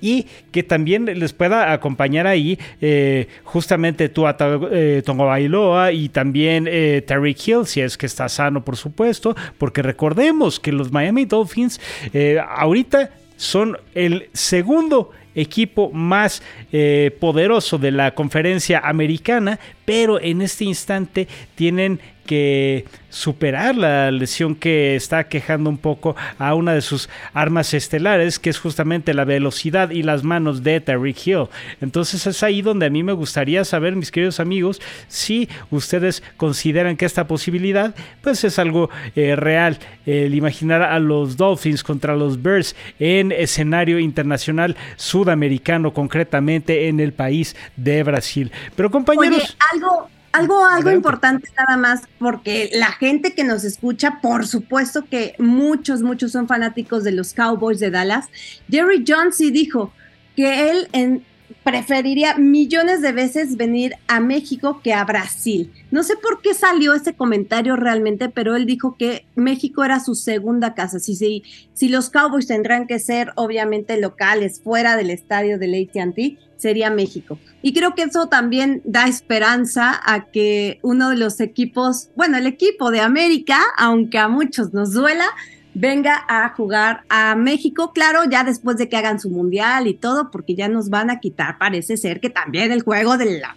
[0.02, 4.36] y que también les pueda acompañar ahí eh, justamente Tua
[4.72, 9.36] eh, Tongo Bailoa y también eh, Terry Hill, si es que está sano, por supuesto,
[9.60, 11.80] porque recordemos que los Miami Dolphins
[12.50, 16.42] ahorita son el segundo equipo más
[17.20, 24.96] poderoso de la conferencia americana, pero en este instante tienen que superar la lesión que
[24.96, 29.92] está quejando un poco a una de sus armas estelares, que es justamente la velocidad
[29.92, 31.46] y las manos de Terry Hill.
[31.80, 36.98] Entonces es ahí donde a mí me gustaría saber, mis queridos amigos, si ustedes consideran
[36.98, 39.80] que esta posibilidad pues es algo eh, real.
[40.06, 47.14] El imaginar a los Dolphins contra los Bears en escenario internacional sudamericano, concretamente en el
[47.14, 48.52] país de Brasil.
[48.76, 49.58] Pero compañeros...
[49.72, 55.36] algo, algo, algo importante nada más, porque la gente que nos escucha, por supuesto que
[55.40, 58.28] muchos, muchos son fanáticos de los Cowboys de Dallas.
[58.70, 59.94] Jerry Jones sí dijo
[60.36, 61.24] que él en,
[61.64, 65.72] preferiría millones de veces venir a México que a Brasil.
[65.92, 70.16] No sé por qué salió ese comentario realmente, pero él dijo que México era su
[70.16, 71.00] segunda casa.
[71.00, 71.44] Si, si,
[71.74, 77.40] si los Cowboys tendrán que ser obviamente locales fuera del estadio de AT&T, sería México.
[77.62, 82.48] Y creo que eso también da esperanza a que uno de los equipos, bueno, el
[82.48, 85.26] equipo de América, aunque a muchos nos duela,
[85.76, 90.32] venga a jugar a México, claro, ya después de que hagan su mundial y todo,
[90.32, 93.56] porque ya nos van a quitar, parece ser que también el juego de la,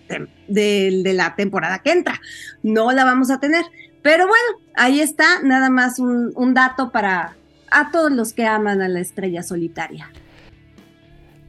[0.48, 2.20] de, la temporada que entra,
[2.62, 3.64] no la vamos a tener.
[4.02, 7.36] Pero bueno, ahí está, nada más un, un dato para
[7.70, 10.10] a todos los que aman a la estrella solitaria.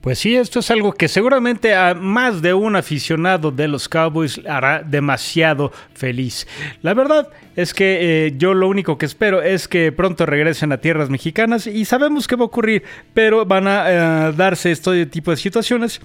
[0.01, 4.39] Pues sí, esto es algo que seguramente a más de un aficionado de los Cowboys
[4.47, 6.47] hará demasiado feliz.
[6.81, 10.77] La verdad es que eh, yo lo único que espero es que pronto regresen a
[10.77, 12.83] tierras mexicanas y sabemos que va a ocurrir,
[13.13, 15.99] pero van a eh, darse este tipo de situaciones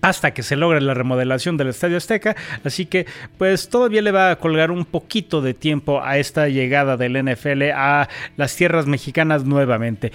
[0.00, 2.36] hasta que se logre la remodelación del Estadio Azteca.
[2.62, 3.06] Así que,
[3.38, 7.70] pues todavía le va a colgar un poquito de tiempo a esta llegada del NFL
[7.74, 10.12] a las tierras mexicanas nuevamente.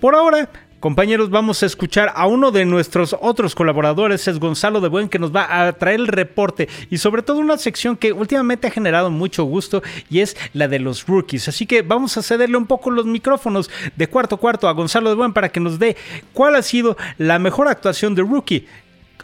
[0.00, 0.48] Por ahora,
[0.80, 5.18] Compañeros, vamos a escuchar a uno de nuestros otros colaboradores, es Gonzalo de Buen, que
[5.18, 9.10] nos va a traer el reporte y sobre todo una sección que últimamente ha generado
[9.10, 11.48] mucho gusto y es la de los rookies.
[11.48, 15.10] Así que vamos a cederle un poco los micrófonos de cuarto a cuarto a Gonzalo
[15.10, 15.96] de Buen para que nos dé
[16.32, 18.68] cuál ha sido la mejor actuación de rookie,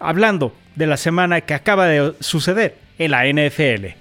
[0.01, 3.95] hablando de la semana que acaba de suceder en la NFL.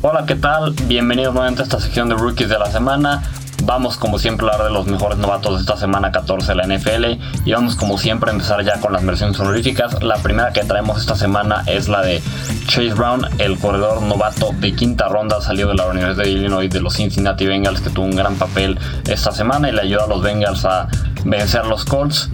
[0.00, 0.74] Hola, ¿qué tal?
[0.88, 3.22] Bienvenidos nuevamente a esta sección de rookies de la semana.
[3.64, 6.66] Vamos como siempre a hablar de los mejores novatos de esta semana 14 de la
[6.66, 10.02] NFL y vamos como siempre a empezar ya con las versiones honoríficas.
[10.02, 12.20] La primera que traemos esta semana es la de
[12.66, 16.80] Chase Brown, el corredor novato de quinta ronda, salió de la Universidad de Illinois de
[16.80, 20.22] los Cincinnati Bengals que tuvo un gran papel esta semana y le ayudó a los
[20.22, 20.88] Bengals a
[21.24, 22.30] vencer a los Colts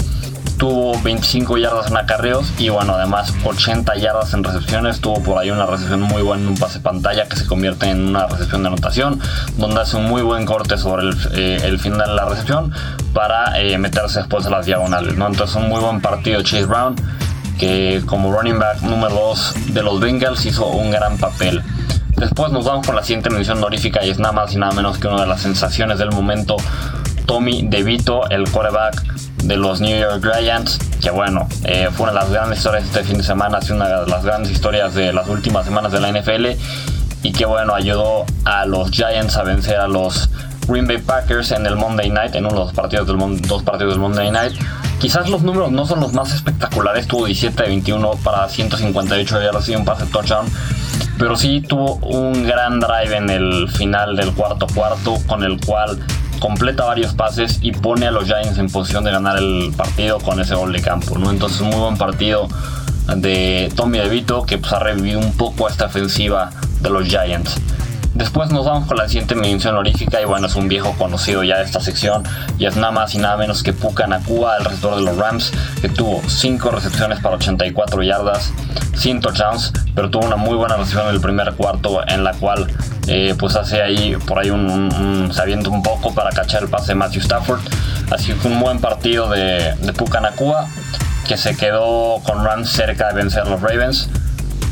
[0.57, 5.01] tuvo 25 yardas en acarreos y bueno, además 80 yardas en recepciones.
[5.01, 8.09] Tuvo por ahí una recepción muy buena en un pase pantalla que se convierte en
[8.09, 9.21] una recepción de anotación,
[9.57, 12.73] donde hace un muy buen corte sobre el, eh, final de la recepción
[13.13, 15.15] para eh, meterse después de las diagonales.
[15.15, 16.97] Entonces, un muy buen partido Chase Brown,
[17.59, 21.63] que como running back número 2 de los Bengals hizo un gran papel.
[22.17, 24.99] Después nos vamos con la siguiente mención honorífica y es nada más y nada menos
[24.99, 26.57] que una de las sensaciones del momento,
[27.27, 32.19] Tommy DeVito, el quarterback de los New York Giants, que bueno, eh, fue una de
[32.21, 35.29] las grandes historias este fin de semana, ha una de las grandes historias de las
[35.29, 36.47] últimas semanas de la NFL
[37.23, 40.31] y que bueno, ayudó a los Giants a vencer a los
[40.69, 43.95] Green Bay Packers en el Monday Night, en uno de los partidos del, dos partidos
[43.95, 44.53] del Monday Night.
[45.01, 49.69] Quizás los números no son los más espectaculares, tuvo 17 de 21 para 158 yardas
[49.69, 50.47] y un pase touchdown,
[51.19, 55.99] pero sí tuvo un gran drive en el final del cuarto cuarto con el cual
[56.39, 60.41] completa varios pases y pone a los Giants en posición de ganar el partido con
[60.41, 61.31] ese gol de campo, ¿no?
[61.31, 62.49] Entonces, muy buen partido
[63.17, 67.57] de Tommy DeVito que pues, ha revivido un poco esta ofensiva de los Giants.
[68.15, 71.59] Después nos vamos con la siguiente mención honorífica y bueno, es un viejo conocido ya
[71.59, 72.25] de esta sección
[72.59, 75.53] y es nada más y nada menos que Puka Nakua, el receptor de los Rams,
[75.81, 78.53] que tuvo 5 recepciones para 84 yardas,
[78.97, 82.67] 100 touchdowns, pero tuvo una muy buena recepción en el primer cuarto en la cual
[83.09, 86.89] eh, pues hace ahí por ahí un, se avienta un poco para cachar el pase
[86.89, 87.61] de Matthew Stafford.
[88.11, 90.69] Así que un buen partido de, de Puka Nakua
[91.27, 94.09] que se quedó con Rams cerca de vencer a los Ravens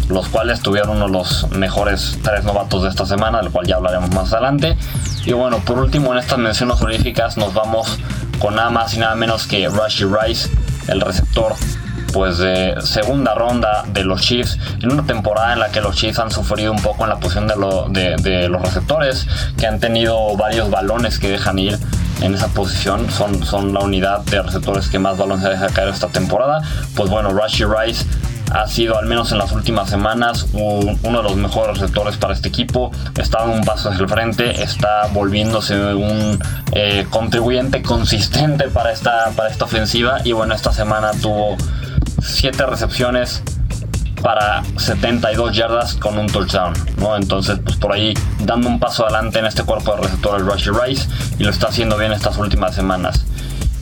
[0.09, 3.77] los cuales tuvieron uno de los mejores tres novatos de esta semana, del cual ya
[3.77, 4.77] hablaremos más adelante.
[5.25, 7.99] Y bueno, por último en estas menciones honoríficas nos vamos
[8.39, 10.49] con nada más y nada menos que Rushy Rice,
[10.89, 11.57] el receptor
[12.17, 16.19] pues de segunda ronda de los Chiefs en una temporada en la que los Chiefs
[16.19, 19.27] han sufrido un poco en la posición de, de, los receptores
[19.59, 21.79] que han tenido varios balones que dejan ir
[22.23, 26.09] en esa posición son, son la unidad de receptores que más balones deja caer esta
[26.09, 26.63] temporada
[26.95, 28.07] pues bueno Rushy Rice
[28.51, 32.49] ha sido, al menos en las últimas semanas, uno de los mejores receptores para este
[32.49, 32.93] equipo.
[33.19, 36.39] Está un paso hacia el frente, está volviéndose un
[36.71, 40.19] eh, contribuyente consistente para esta, para esta ofensiva.
[40.23, 41.57] Y bueno, esta semana tuvo
[42.27, 43.43] 7 recepciones
[44.23, 47.17] para 72 yardas con un touchdown, ¿no?
[47.17, 51.09] Entonces, pues por ahí dando un paso adelante en este cuerpo de receptores Rushy Rice
[51.39, 53.25] y lo está haciendo bien estas últimas semanas.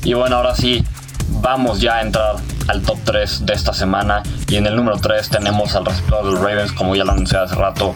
[0.03, 0.85] Y bueno, ahora sí,
[1.29, 2.37] vamos ya a entrar
[2.69, 4.23] al top 3 de esta semana.
[4.49, 7.39] Y en el número 3 tenemos al receptor de los Ravens, como ya lo anuncié
[7.39, 7.95] hace rato,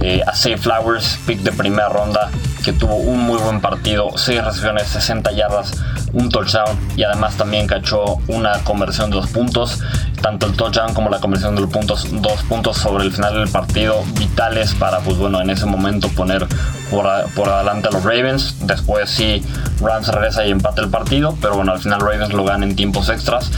[0.00, 2.30] eh, a Safe Flowers, pick de primera ronda,
[2.64, 5.72] que tuvo un muy buen partido, 6 recepciones, 60 yardas,
[6.12, 9.80] un touchdown y además también cachó una conversión de dos puntos.
[10.22, 13.48] Tanto el touchdown como la conversión de los puntos, dos puntos sobre el final del
[13.48, 16.46] partido, vitales para, pues bueno, en ese momento poner
[16.90, 18.66] por, por adelante a los Ravens.
[18.66, 19.44] Después sí,
[19.80, 23.10] Rams regresa y empata el partido, pero bueno, al final Ravens lo gana en tiempos
[23.10, 23.50] extras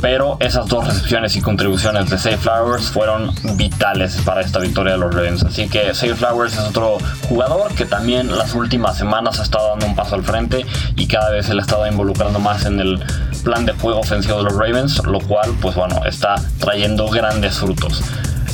[0.00, 4.98] pero esas dos recepciones y contribuciones de Safe Flowers fueron vitales para esta victoria de
[4.98, 5.42] los Ravens.
[5.42, 9.86] Así que Safe Flowers es otro jugador que también las últimas semanas ha estado dando
[9.86, 10.66] un paso al frente
[10.96, 13.02] y cada vez se le ha estado involucrando más en el
[13.42, 18.02] plan de juego ofensivo de los Ravens, lo cual, pues bueno, está trayendo grandes frutos.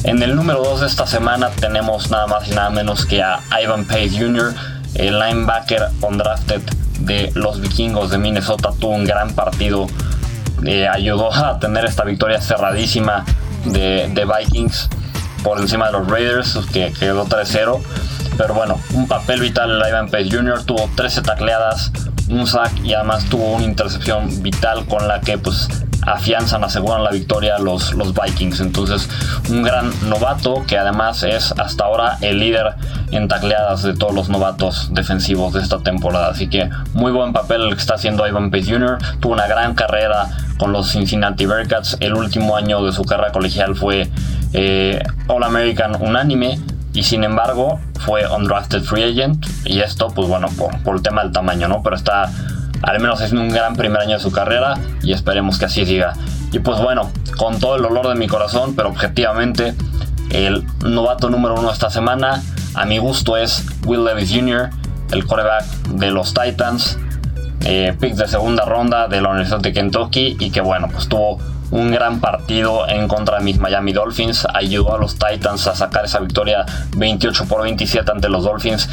[0.04, 3.40] En el número 2 de esta semana tenemos nada más y nada menos que a
[3.62, 4.54] Ivan Pace Jr.,
[4.94, 6.60] el linebacker undrafted
[7.00, 9.86] de los vikingos de Minnesota, tuvo un gran partido
[10.88, 13.24] ayudó a tener esta victoria cerradísima
[13.64, 14.88] de, Vikings
[15.42, 17.80] por encima de los Raiders, que quedó 3-0.
[18.38, 20.64] Pero bueno, un papel vital el Ivan Pace Jr.
[20.64, 21.92] Tuvo 13 tacleadas,
[22.28, 25.68] un sack y además tuvo una intercepción vital con la que pues
[26.02, 28.60] afianzan, aseguran la victoria los, los Vikings.
[28.60, 29.08] Entonces,
[29.50, 32.74] un gran novato que además es hasta ahora el líder
[33.10, 36.28] en tacleadas de todos los novatos defensivos de esta temporada.
[36.28, 38.98] Así que muy buen papel el que está haciendo Ivan Pace Jr.
[39.20, 40.28] Tuvo una gran carrera
[40.58, 41.96] con los Cincinnati Bearcats.
[42.00, 44.10] El último año de su carrera colegial fue
[44.52, 46.58] eh, All American unánime
[46.94, 51.22] y sin embargo fue undrafted free agent y esto pues bueno por, por el tema
[51.22, 51.82] del tamaño, ¿no?
[51.82, 52.30] Pero está
[52.82, 56.14] al menos es un gran primer año de su carrera y esperemos que así siga.
[56.52, 59.74] Y pues bueno, con todo el olor de mi corazón, pero objetivamente,
[60.30, 62.42] el novato número uno esta semana,
[62.74, 64.70] a mi gusto, es Will Levis Jr.,
[65.12, 66.98] el quarterback de los Titans,
[67.64, 71.38] eh, pick de segunda ronda de la Universidad de Kentucky y que bueno, pues tuvo
[71.70, 74.46] un gran partido en contra de mis Miami Dolphins.
[74.52, 76.66] Ayudó a los Titans a sacar esa victoria
[76.96, 78.88] 28 por 27 ante los Dolphins.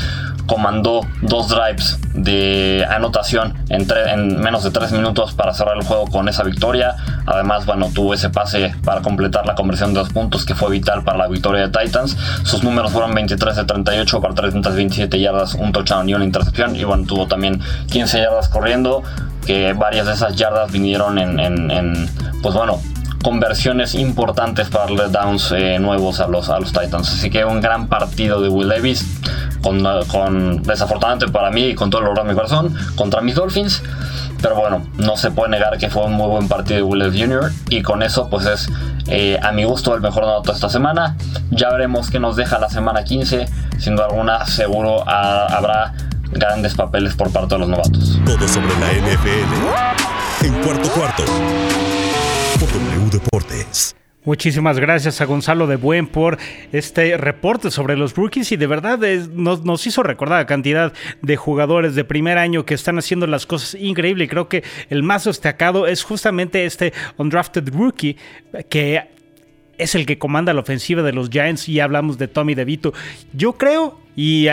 [0.49, 6.07] Comandó dos drives de anotación en, en menos de 3 minutos para cerrar el juego
[6.07, 6.95] con esa victoria.
[7.27, 11.03] Además, bueno, tuvo ese pase para completar la conversión de dos puntos que fue vital
[11.03, 12.17] para la victoria de Titans.
[12.43, 16.75] Sus números fueron 23 de 38 para 327 yardas, un touchdown y una intercepción.
[16.75, 19.03] Y bueno, tuvo también 15 yardas corriendo
[19.45, 22.09] que varias de esas yardas vinieron en,
[22.41, 22.79] pues bueno,
[23.23, 27.11] conversiones importantes para los downs eh, nuevos a los, a los Titans.
[27.11, 29.05] Así que un gran partido de Will Davis,
[29.61, 33.35] con, con, desafortunadamente para mí y con todo el dolor de mi corazón, contra mis
[33.35, 33.83] Dolphins.
[34.41, 37.21] Pero bueno, no se puede negar que fue un muy buen partido de Will Davis
[37.21, 37.51] Jr.
[37.69, 38.69] Y con eso, pues es
[39.07, 41.17] eh, a mi gusto el mejor novato esta semana.
[41.51, 43.47] Ya veremos qué nos deja la semana 15.
[43.79, 45.93] Siendo alguna, seguro ah, habrá
[46.31, 48.19] grandes papeles por parte de los novatos.
[48.25, 51.23] Todo sobre la NFL en cuarto cuarto
[52.59, 53.95] W Deportes.
[54.25, 56.37] Muchísimas gracias a Gonzalo de Buen por
[56.73, 58.99] este reporte sobre los rookies y de verdad
[59.31, 60.91] nos, nos, hizo recordar la cantidad
[61.21, 64.29] de jugadores de primer año que están haciendo las cosas increíbles.
[64.29, 68.17] Creo que el más destacado es justamente este undrafted rookie
[68.67, 69.07] que
[69.77, 72.93] es el que comanda la ofensiva de los Giants y hablamos de Tommy DeVito.
[73.31, 74.47] Yo creo y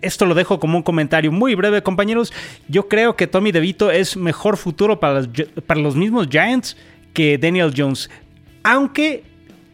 [0.00, 2.32] esto lo dejo como un comentario muy breve, compañeros.
[2.66, 5.22] Yo creo que Tommy DeVito es mejor futuro para
[5.66, 6.78] para los mismos Giants
[7.16, 8.10] que Daniel Jones.
[8.62, 9.24] Aunque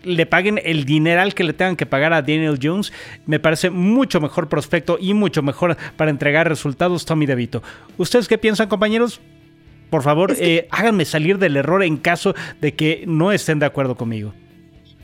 [0.04, 2.92] le paguen el dineral que le tengan que pagar a Daniel Jones,
[3.26, 7.60] me parece mucho mejor prospecto y mucho mejor para entregar resultados Tommy DeVito.
[7.98, 9.20] ¿Ustedes qué piensan, compañeros?
[9.90, 13.96] Por favor, eh, háganme salir del error en caso de que no estén de acuerdo
[13.96, 14.32] conmigo.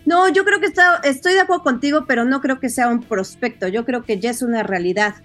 [0.07, 0.73] No, yo creo que
[1.09, 3.67] estoy de acuerdo contigo, pero no creo que sea un prospecto.
[3.67, 5.17] Yo creo que ya es una realidad.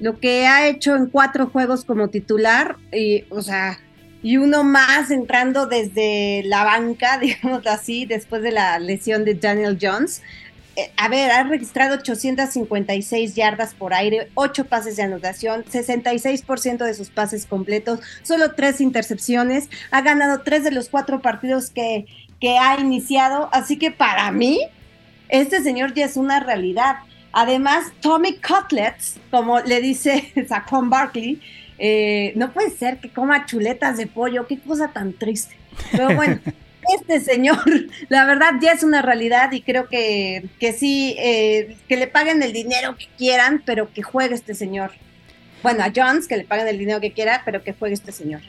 [0.00, 3.78] Lo que ha hecho en cuatro juegos como titular, y, o sea,
[4.22, 9.78] y uno más entrando desde la banca, digamos así, después de la lesión de Daniel
[9.80, 10.22] Jones.
[10.74, 16.94] Eh, a ver, ha registrado 856 yardas por aire, 8 pases de anotación, 66% de
[16.94, 22.06] sus pases completos, solo 3 intercepciones, ha ganado 3 de los 4 partidos que,
[22.40, 24.62] que ha iniciado, así que para mí,
[25.28, 26.96] este señor ya es una realidad.
[27.32, 31.40] Además, Tommy Cutlets, como le dice Saquon Barkley,
[31.84, 35.56] eh, no puede ser que coma chuletas de pollo, qué cosa tan triste.
[35.90, 36.38] Pero bueno,
[36.96, 37.58] este señor,
[38.08, 42.40] la verdad ya es una realidad y creo que, que sí, eh, que le paguen
[42.40, 44.92] el dinero que quieran, pero que juegue este señor.
[45.64, 48.42] Bueno, a Jones que le paguen el dinero que quiera, pero que juegue este señor.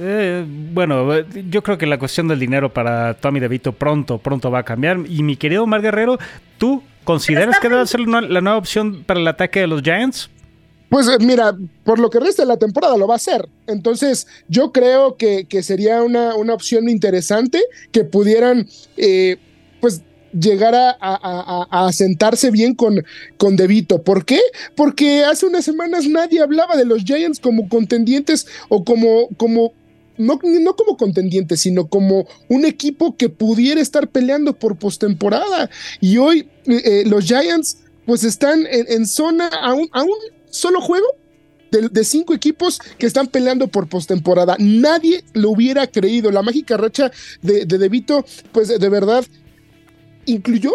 [0.00, 4.58] Eh, bueno, yo creo que la cuestión del dinero para Tommy DeVito pronto, pronto va
[4.58, 4.98] a cambiar.
[5.08, 6.18] Y mi querido Omar Guerrero,
[6.58, 10.30] ¿tú consideras que debe ser la nueva opción para el ataque de los Giants?
[10.88, 13.48] Pues eh, mira, por lo que resta de la temporada lo va a hacer.
[13.66, 17.62] Entonces, yo creo que, sería una, una, opción interesante
[17.92, 19.36] que pudieran, eh,
[19.80, 20.02] pues,
[20.38, 23.04] llegar a, a, sentarse bien con,
[23.38, 24.02] con Devito.
[24.02, 24.40] ¿Por qué?
[24.74, 29.72] Porque hace unas semanas nadie hablaba de los Giants como contendientes o como, como
[30.18, 35.70] no, no, como contendientes, sino como un equipo que pudiera estar peleando por postemporada.
[36.00, 40.14] Y hoy eh, los Giants pues están en, zona aún, aún
[40.50, 41.06] solo juego
[41.70, 44.56] de, cinco equipos que están peleando por postemporada.
[44.58, 46.30] Nadie lo hubiera creído.
[46.30, 47.10] La mágica racha
[47.42, 48.14] de, de
[48.52, 49.24] pues de verdad,
[50.26, 50.72] incluyó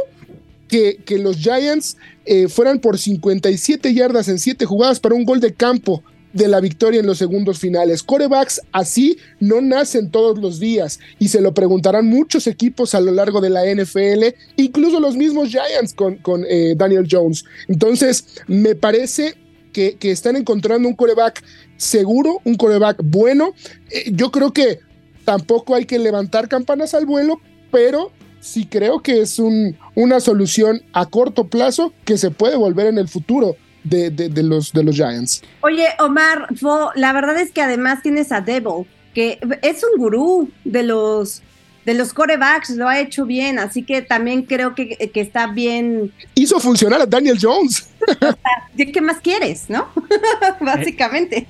[0.68, 5.40] que, que los Giants eh, fueran por 57 yardas en 7 jugadas para un gol
[5.40, 6.04] de campo
[6.34, 8.04] de la victoria en los segundos finales.
[8.04, 13.12] Corebacks así no nacen todos los días y se lo preguntarán muchos equipos a lo
[13.12, 17.44] largo de la NFL, incluso los mismos Giants con, con eh, Daniel Jones.
[17.68, 19.36] Entonces, me parece
[19.72, 21.44] que, están encontrando un coreback
[21.78, 23.54] seguro, un coreback bueno.
[23.90, 24.80] Eh, yo creo que
[25.26, 27.40] tampoco hay que levantar campanas al vuelo,
[27.72, 32.88] pero sí creo que es un, una solución a corto plazo que se puede volver
[32.88, 33.56] en el futuro.
[33.84, 34.12] De,
[34.44, 35.42] los, de los Giants.
[35.62, 36.50] Oye, Omar,
[36.94, 41.42] la verdad es que además tienes a Devil, que es un gurú de los
[41.86, 46.12] de los corebacks, lo ha hecho bien, así que también creo que, que está bien.
[46.36, 47.90] Hizo funcionar a Daniel Jones.
[48.78, 49.88] ¿Qué más quieres, no?
[50.60, 51.48] Básicamente.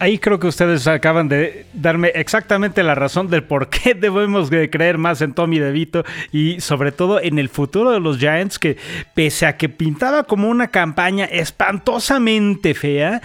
[0.00, 4.96] Ahí creo que ustedes acaban de darme exactamente la razón del por qué debemos creer
[4.96, 8.78] más en Tommy DeVito y sobre todo en el futuro de los Giants que
[9.12, 13.20] pese a que pintaba como una campaña espantosamente fea,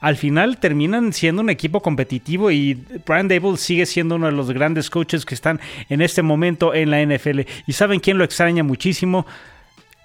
[0.00, 2.74] al final terminan siendo un equipo competitivo y
[3.06, 6.90] Brian Dable sigue siendo uno de los grandes coaches que están en este momento en
[6.90, 7.40] la NFL.
[7.66, 9.26] ¿Y saben quién lo extraña muchísimo?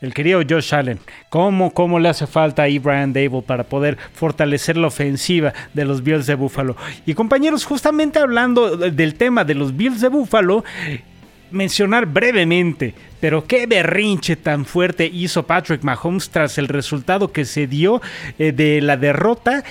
[0.02, 1.00] El querido Josh Allen.
[1.30, 6.02] ¿Cómo, cómo le hace falta ahí Brian Dable para poder fortalecer la ofensiva de los
[6.02, 6.76] Bills de Buffalo?
[7.06, 10.64] Y compañeros, justamente hablando del tema de los Bills de Buffalo,
[11.52, 17.68] mencionar brevemente, pero qué berrinche tan fuerte hizo Patrick Mahomes tras el resultado que se
[17.68, 18.02] dio
[18.40, 19.64] eh, de la derrota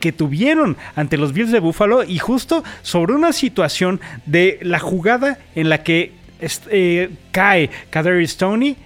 [0.00, 5.38] que tuvieron ante los Bills de Buffalo y justo sobre una situación de la jugada
[5.54, 8.76] en la que eh, cae Kaderi Stoney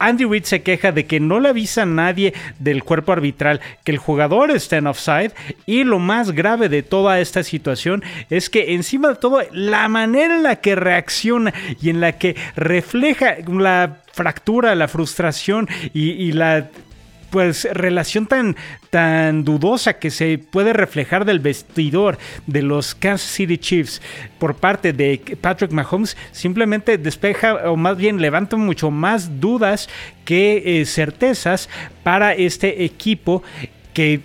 [0.00, 3.92] Andy Reid se queja de que no le avisa a nadie del cuerpo arbitral que
[3.92, 5.32] el jugador está en offside
[5.66, 10.36] y lo más grave de toda esta situación es que encima de todo la manera
[10.36, 16.68] en la que reacciona y en la que refleja la fractura, la frustración y la
[17.30, 18.56] pues relación tan,
[18.90, 24.02] tan dudosa que se puede reflejar del vestidor de los Kansas City Chiefs
[24.38, 29.88] por parte de Patrick Mahomes simplemente despeja o más bien levanta mucho más dudas
[30.24, 31.68] que eh, certezas
[32.02, 33.42] para este equipo
[33.94, 34.20] que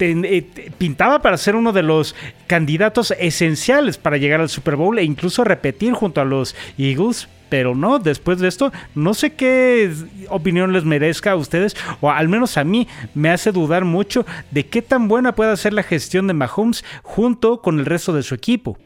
[0.00, 2.14] eh, pintaba para ser uno de los
[2.46, 7.74] candidatos esenciales para llegar al Super Bowl e incluso repetir junto a los Eagles, pero
[7.74, 9.92] no, después de esto, no sé qué
[10.28, 14.66] opinión les merezca a ustedes, o al menos a mí me hace dudar mucho de
[14.66, 18.34] qué tan buena puede ser la gestión de Mahomes junto con el resto de su
[18.34, 18.78] equipo.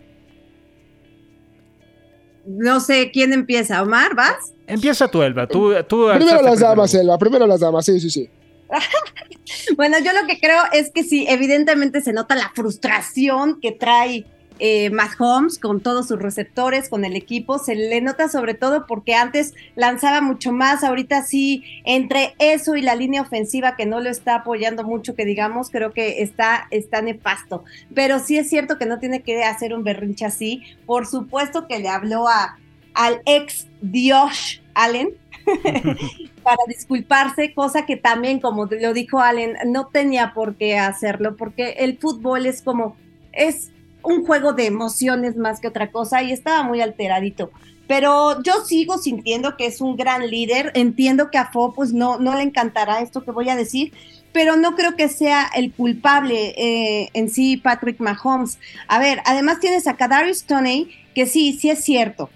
[2.47, 4.53] No sé quién empieza, Omar, ¿vas?
[4.67, 5.47] Empieza tú, Elba.
[5.47, 5.75] Tú,
[6.15, 8.29] primero las damas, Elba, primero las damas, sí, sí, sí.
[9.77, 14.25] bueno, yo lo que creo es que sí, evidentemente se nota la frustración que trae
[14.65, 19.17] eh, Mahomes con todos sus receptores, con el equipo, se le nota sobre todo porque
[19.17, 24.09] antes lanzaba mucho más, ahorita sí, entre eso y la línea ofensiva que no lo
[24.09, 27.65] está apoyando mucho, que digamos, creo que está, está nefasto.
[27.93, 30.63] Pero sí es cierto que no tiene que hacer un berrinche así.
[30.87, 32.57] Por supuesto que le habló a,
[32.95, 35.09] al ex Dios Allen,
[36.45, 41.71] para disculparse, cosa que también, como lo dijo Allen, no tenía por qué hacerlo, porque
[41.79, 42.97] el fútbol es como,
[43.33, 43.72] es
[44.03, 47.51] un juego de emociones más que otra cosa y estaba muy alteradito.
[47.87, 50.73] Pero yo sigo sintiendo que es un gran líder.
[50.75, 53.93] Entiendo que a Fo pues no, no le encantará esto que voy a decir,
[54.33, 58.59] pero no creo que sea el culpable eh, en sí Patrick Mahomes.
[58.89, 62.31] A ver, además tienes a Kadarius Toney, que sí, sí es cierto.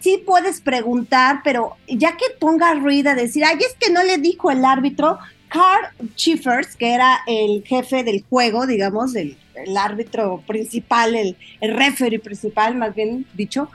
[0.00, 4.02] Sí puedes preguntar, pero ya que ponga a Reed a decir, ay, es que no
[4.02, 5.18] le dijo el árbitro,
[5.50, 9.36] Carl Chiffers, que era el jefe del juego, digamos, el
[9.76, 13.68] árbitro principal, el, el referee principal, más bien dicho,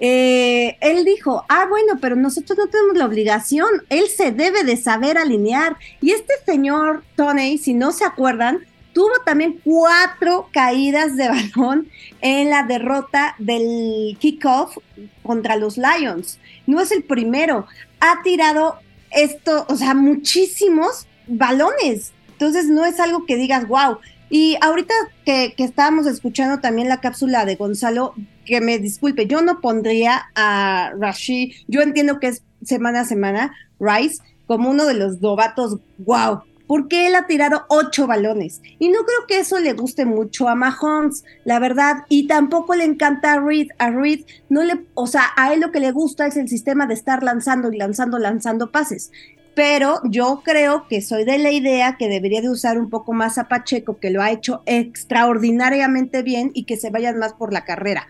[0.00, 4.76] eh, él dijo, ah, bueno, pero nosotros no tenemos la obligación, él se debe de
[4.76, 5.76] saber alinear.
[6.00, 8.60] Y este señor Tony, si no se acuerdan,
[8.92, 11.88] tuvo también cuatro caídas de balón
[12.20, 14.78] en la derrota del kickoff
[15.22, 16.38] contra los Lions.
[16.66, 17.66] No es el primero,
[18.00, 18.78] ha tirado
[19.10, 22.12] esto, o sea, muchísimos balones.
[22.32, 23.98] Entonces no es algo que digas, wow,
[24.30, 28.14] y ahorita que, estábamos escuchando también la cápsula de Gonzalo,
[28.44, 33.54] que me disculpe, yo no pondría a Rashid, yo entiendo que es semana a semana,
[33.80, 38.60] Rice, como uno de los novatos, wow, porque él ha tirado ocho balones.
[38.78, 42.84] Y no creo que eso le guste mucho a Mahomes, la verdad, y tampoco le
[42.84, 43.68] encanta a Reed.
[43.78, 46.86] A Reed no le, o sea, a él lo que le gusta es el sistema
[46.86, 49.10] de estar lanzando y lanzando, lanzando pases
[49.58, 53.38] pero yo creo que soy de la idea que debería de usar un poco más
[53.38, 57.64] a Pacheco, que lo ha hecho extraordinariamente bien y que se vayan más por la
[57.64, 58.06] carrera.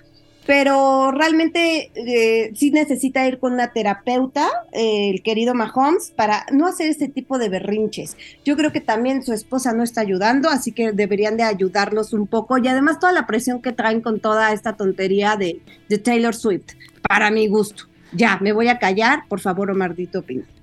[0.46, 6.66] Pero realmente eh, sí necesita ir con una terapeuta, eh, el querido Mahomes, para no
[6.66, 8.18] hacer este tipo de berrinches.
[8.44, 12.26] Yo creo que también su esposa no está ayudando, así que deberían de ayudarlos un
[12.26, 12.58] poco.
[12.58, 15.62] Y además toda la presión que traen con toda esta tontería de,
[16.04, 16.74] Taylor Swift,
[17.08, 17.84] para mi gusto.
[18.12, 20.57] Ya, me voy a callar, por favor, Omardito Pino.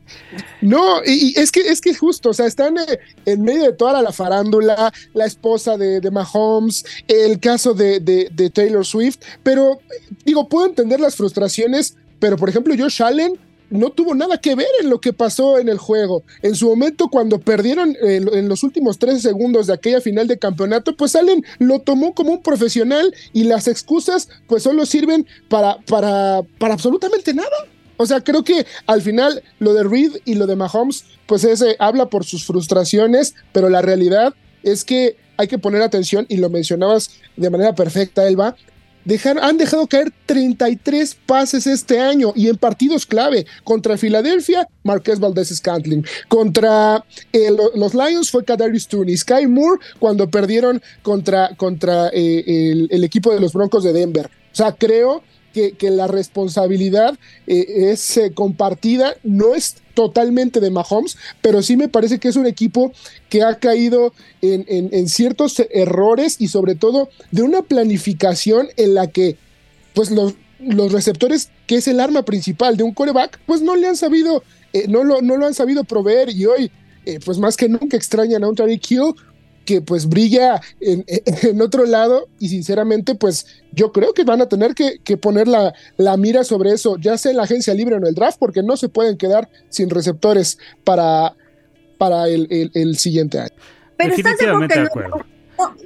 [0.62, 4.02] No, y, es que es que justo, o sea, están eh, en medio de toda
[4.02, 9.80] la, farándula, la esposa de, Mahomes, el caso de, Taylor Swift, pero
[10.24, 13.40] digo, puedo entender las frustraciones, pero por ejemplo, Josh Allen
[13.70, 16.24] no tuvo nada que ver en lo que pasó en el juego.
[16.42, 20.38] En su momento, cuando perdieron eh, en los últimos 13 segundos de aquella final de
[20.38, 25.78] campeonato, pues Allen lo tomó como un profesional y las excusas pues solo sirven para,
[25.88, 27.50] para, para absolutamente nada.
[27.98, 31.76] O sea, creo que al final lo de Reed y lo de Mahomes, pues ese
[31.80, 34.34] habla por sus frustraciones, pero la realidad
[34.64, 38.56] es que hay que poner atención, y lo mencionabas de manera perfecta, Elba,
[39.42, 43.46] han dejado caer 33 pases este año y en partidos clave.
[43.64, 46.06] Contra Filadelfia, Marqués Valdez Scantling.
[46.28, 49.16] Contra eh, los Lions fue Kadarius Tooney.
[49.16, 54.26] Sky Moore cuando perdieron contra, contra eh, el, el, equipo de los Broncos de Denver.
[54.26, 55.22] O sea, creo
[55.78, 61.88] que, la responsabilidad eh, es eh, compartida, no es totalmente de Mahomes, pero sí me
[61.88, 62.92] parece que es un equipo
[63.30, 69.38] que ha caído en, ciertos errores y sobre todo de una planificación en la que
[69.94, 73.88] pues los, los receptores, que es el arma principal de un coreback, pues no le
[73.88, 74.44] han sabido,
[74.74, 76.72] eh, no, lo, no lo han sabido proveer y hoy,
[77.24, 79.14] pues más que nunca extrañan a un Tariq Hill
[79.66, 84.74] que pues brilla en, otro lado y sinceramente pues yo creo que van a tener
[84.74, 88.06] que, poner la, la, mira sobre eso, ya sea en la agencia libre o en
[88.06, 91.36] el draft, porque no se pueden quedar sin receptores para,
[91.98, 93.56] para el, siguiente año.
[93.98, 94.48] Pero estás de
[94.80, 95.26] acuerdo.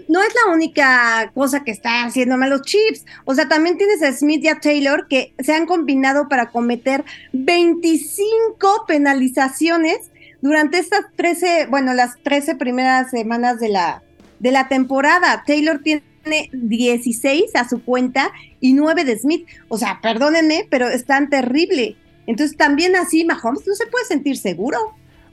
[0.07, 3.05] No, es la única cosa que está haciendo mal los Chiefs.
[3.25, 7.05] O sea, también tienes a Smith y a Taylor que se han combinado para cometer
[7.33, 10.09] 25 penalizaciones
[10.41, 14.03] durante estas 13, bueno, las 13 primeras semanas de la,
[14.39, 15.43] de la temporada.
[15.45, 16.03] Taylor tiene
[16.51, 19.47] 16 a su cuenta y 9 de Smith.
[19.67, 21.97] O sea, perdónenme, pero es tan terrible.
[22.27, 24.77] Entonces también así Mahomes no se puede sentir seguro.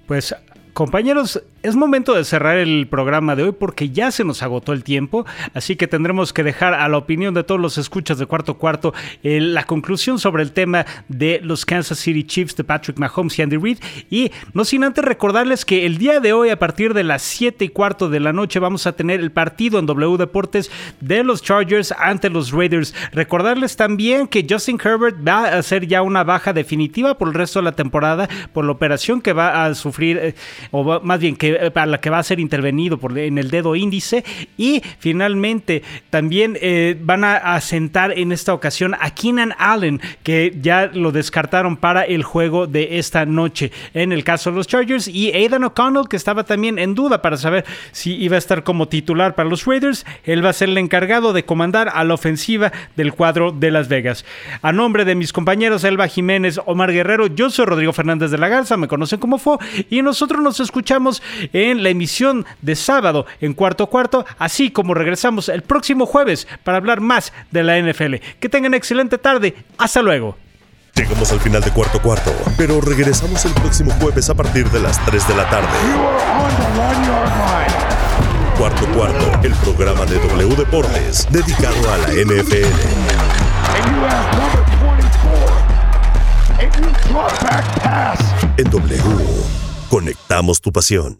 [0.07, 0.35] Pues
[0.77, 4.85] compañeros, es momento de cerrar el programa de hoy porque ya se nos agotó el
[4.85, 5.24] tiempo,
[5.55, 8.93] así que tendremos que dejar a la opinión de todos los escuchas de cuarto cuarto
[9.22, 13.43] eh, la conclusión sobre el tema de los Kansas City Chiefs de Patrick Mahomes y
[13.43, 13.79] Andy Reid.
[14.11, 17.64] Y no sin antes recordarles que el día de hoy, a partir de las 7
[17.64, 20.70] y cuarto de la noche, vamos a tener el partido en W Deportes
[21.01, 22.95] de los Chargers ante los Raiders.
[23.12, 27.61] Recordarles también que Justin Herbert va a hacer ya una baja definitiva por el resto
[27.61, 30.35] de la temporada por la operación que va a sufrir eh,
[30.71, 33.77] o más bien que para la que va a ser intervenido por, en el dedo
[33.77, 34.25] índice.
[34.57, 36.59] Y finalmente también
[37.03, 42.23] van a, sentar en esta ocasión a Keenan Allen, que ya lo descartaron para el
[42.23, 45.09] juego de esta noche en el caso de los Chargers.
[45.09, 48.89] Y Aidan O'Connell, que estaba también en duda para saber si iba a estar como
[48.89, 50.05] titular para los Raiders.
[50.25, 53.89] Él va a ser el encargado de comandar a la ofensiva del cuadro de Las
[53.89, 54.25] Vegas.
[54.62, 58.49] A nombre de mis compañeros Elba Jiménez, Omar Guerrero, yo soy Rodrigo Fernández de la
[58.49, 59.59] Garza, me conocen como FO,
[59.91, 65.49] y nosotros nos escuchamos en la emisión de sábado en cuarto cuarto, así como regresamos
[65.51, 68.17] el próximo jueves para hablar más de la NFL.
[68.41, 69.55] Que tengan excelente tarde.
[69.77, 70.37] Hasta luego.
[70.95, 75.05] Llegamos al final de cuarto cuarto, pero regresamos el próximo jueves a partir de las
[75.05, 75.69] 3 de la tarde.
[78.57, 83.37] Cuarto cuarto, el programa de W Deportes dedicado a la NFL.
[88.59, 91.14] En W, conectamos tu pasión.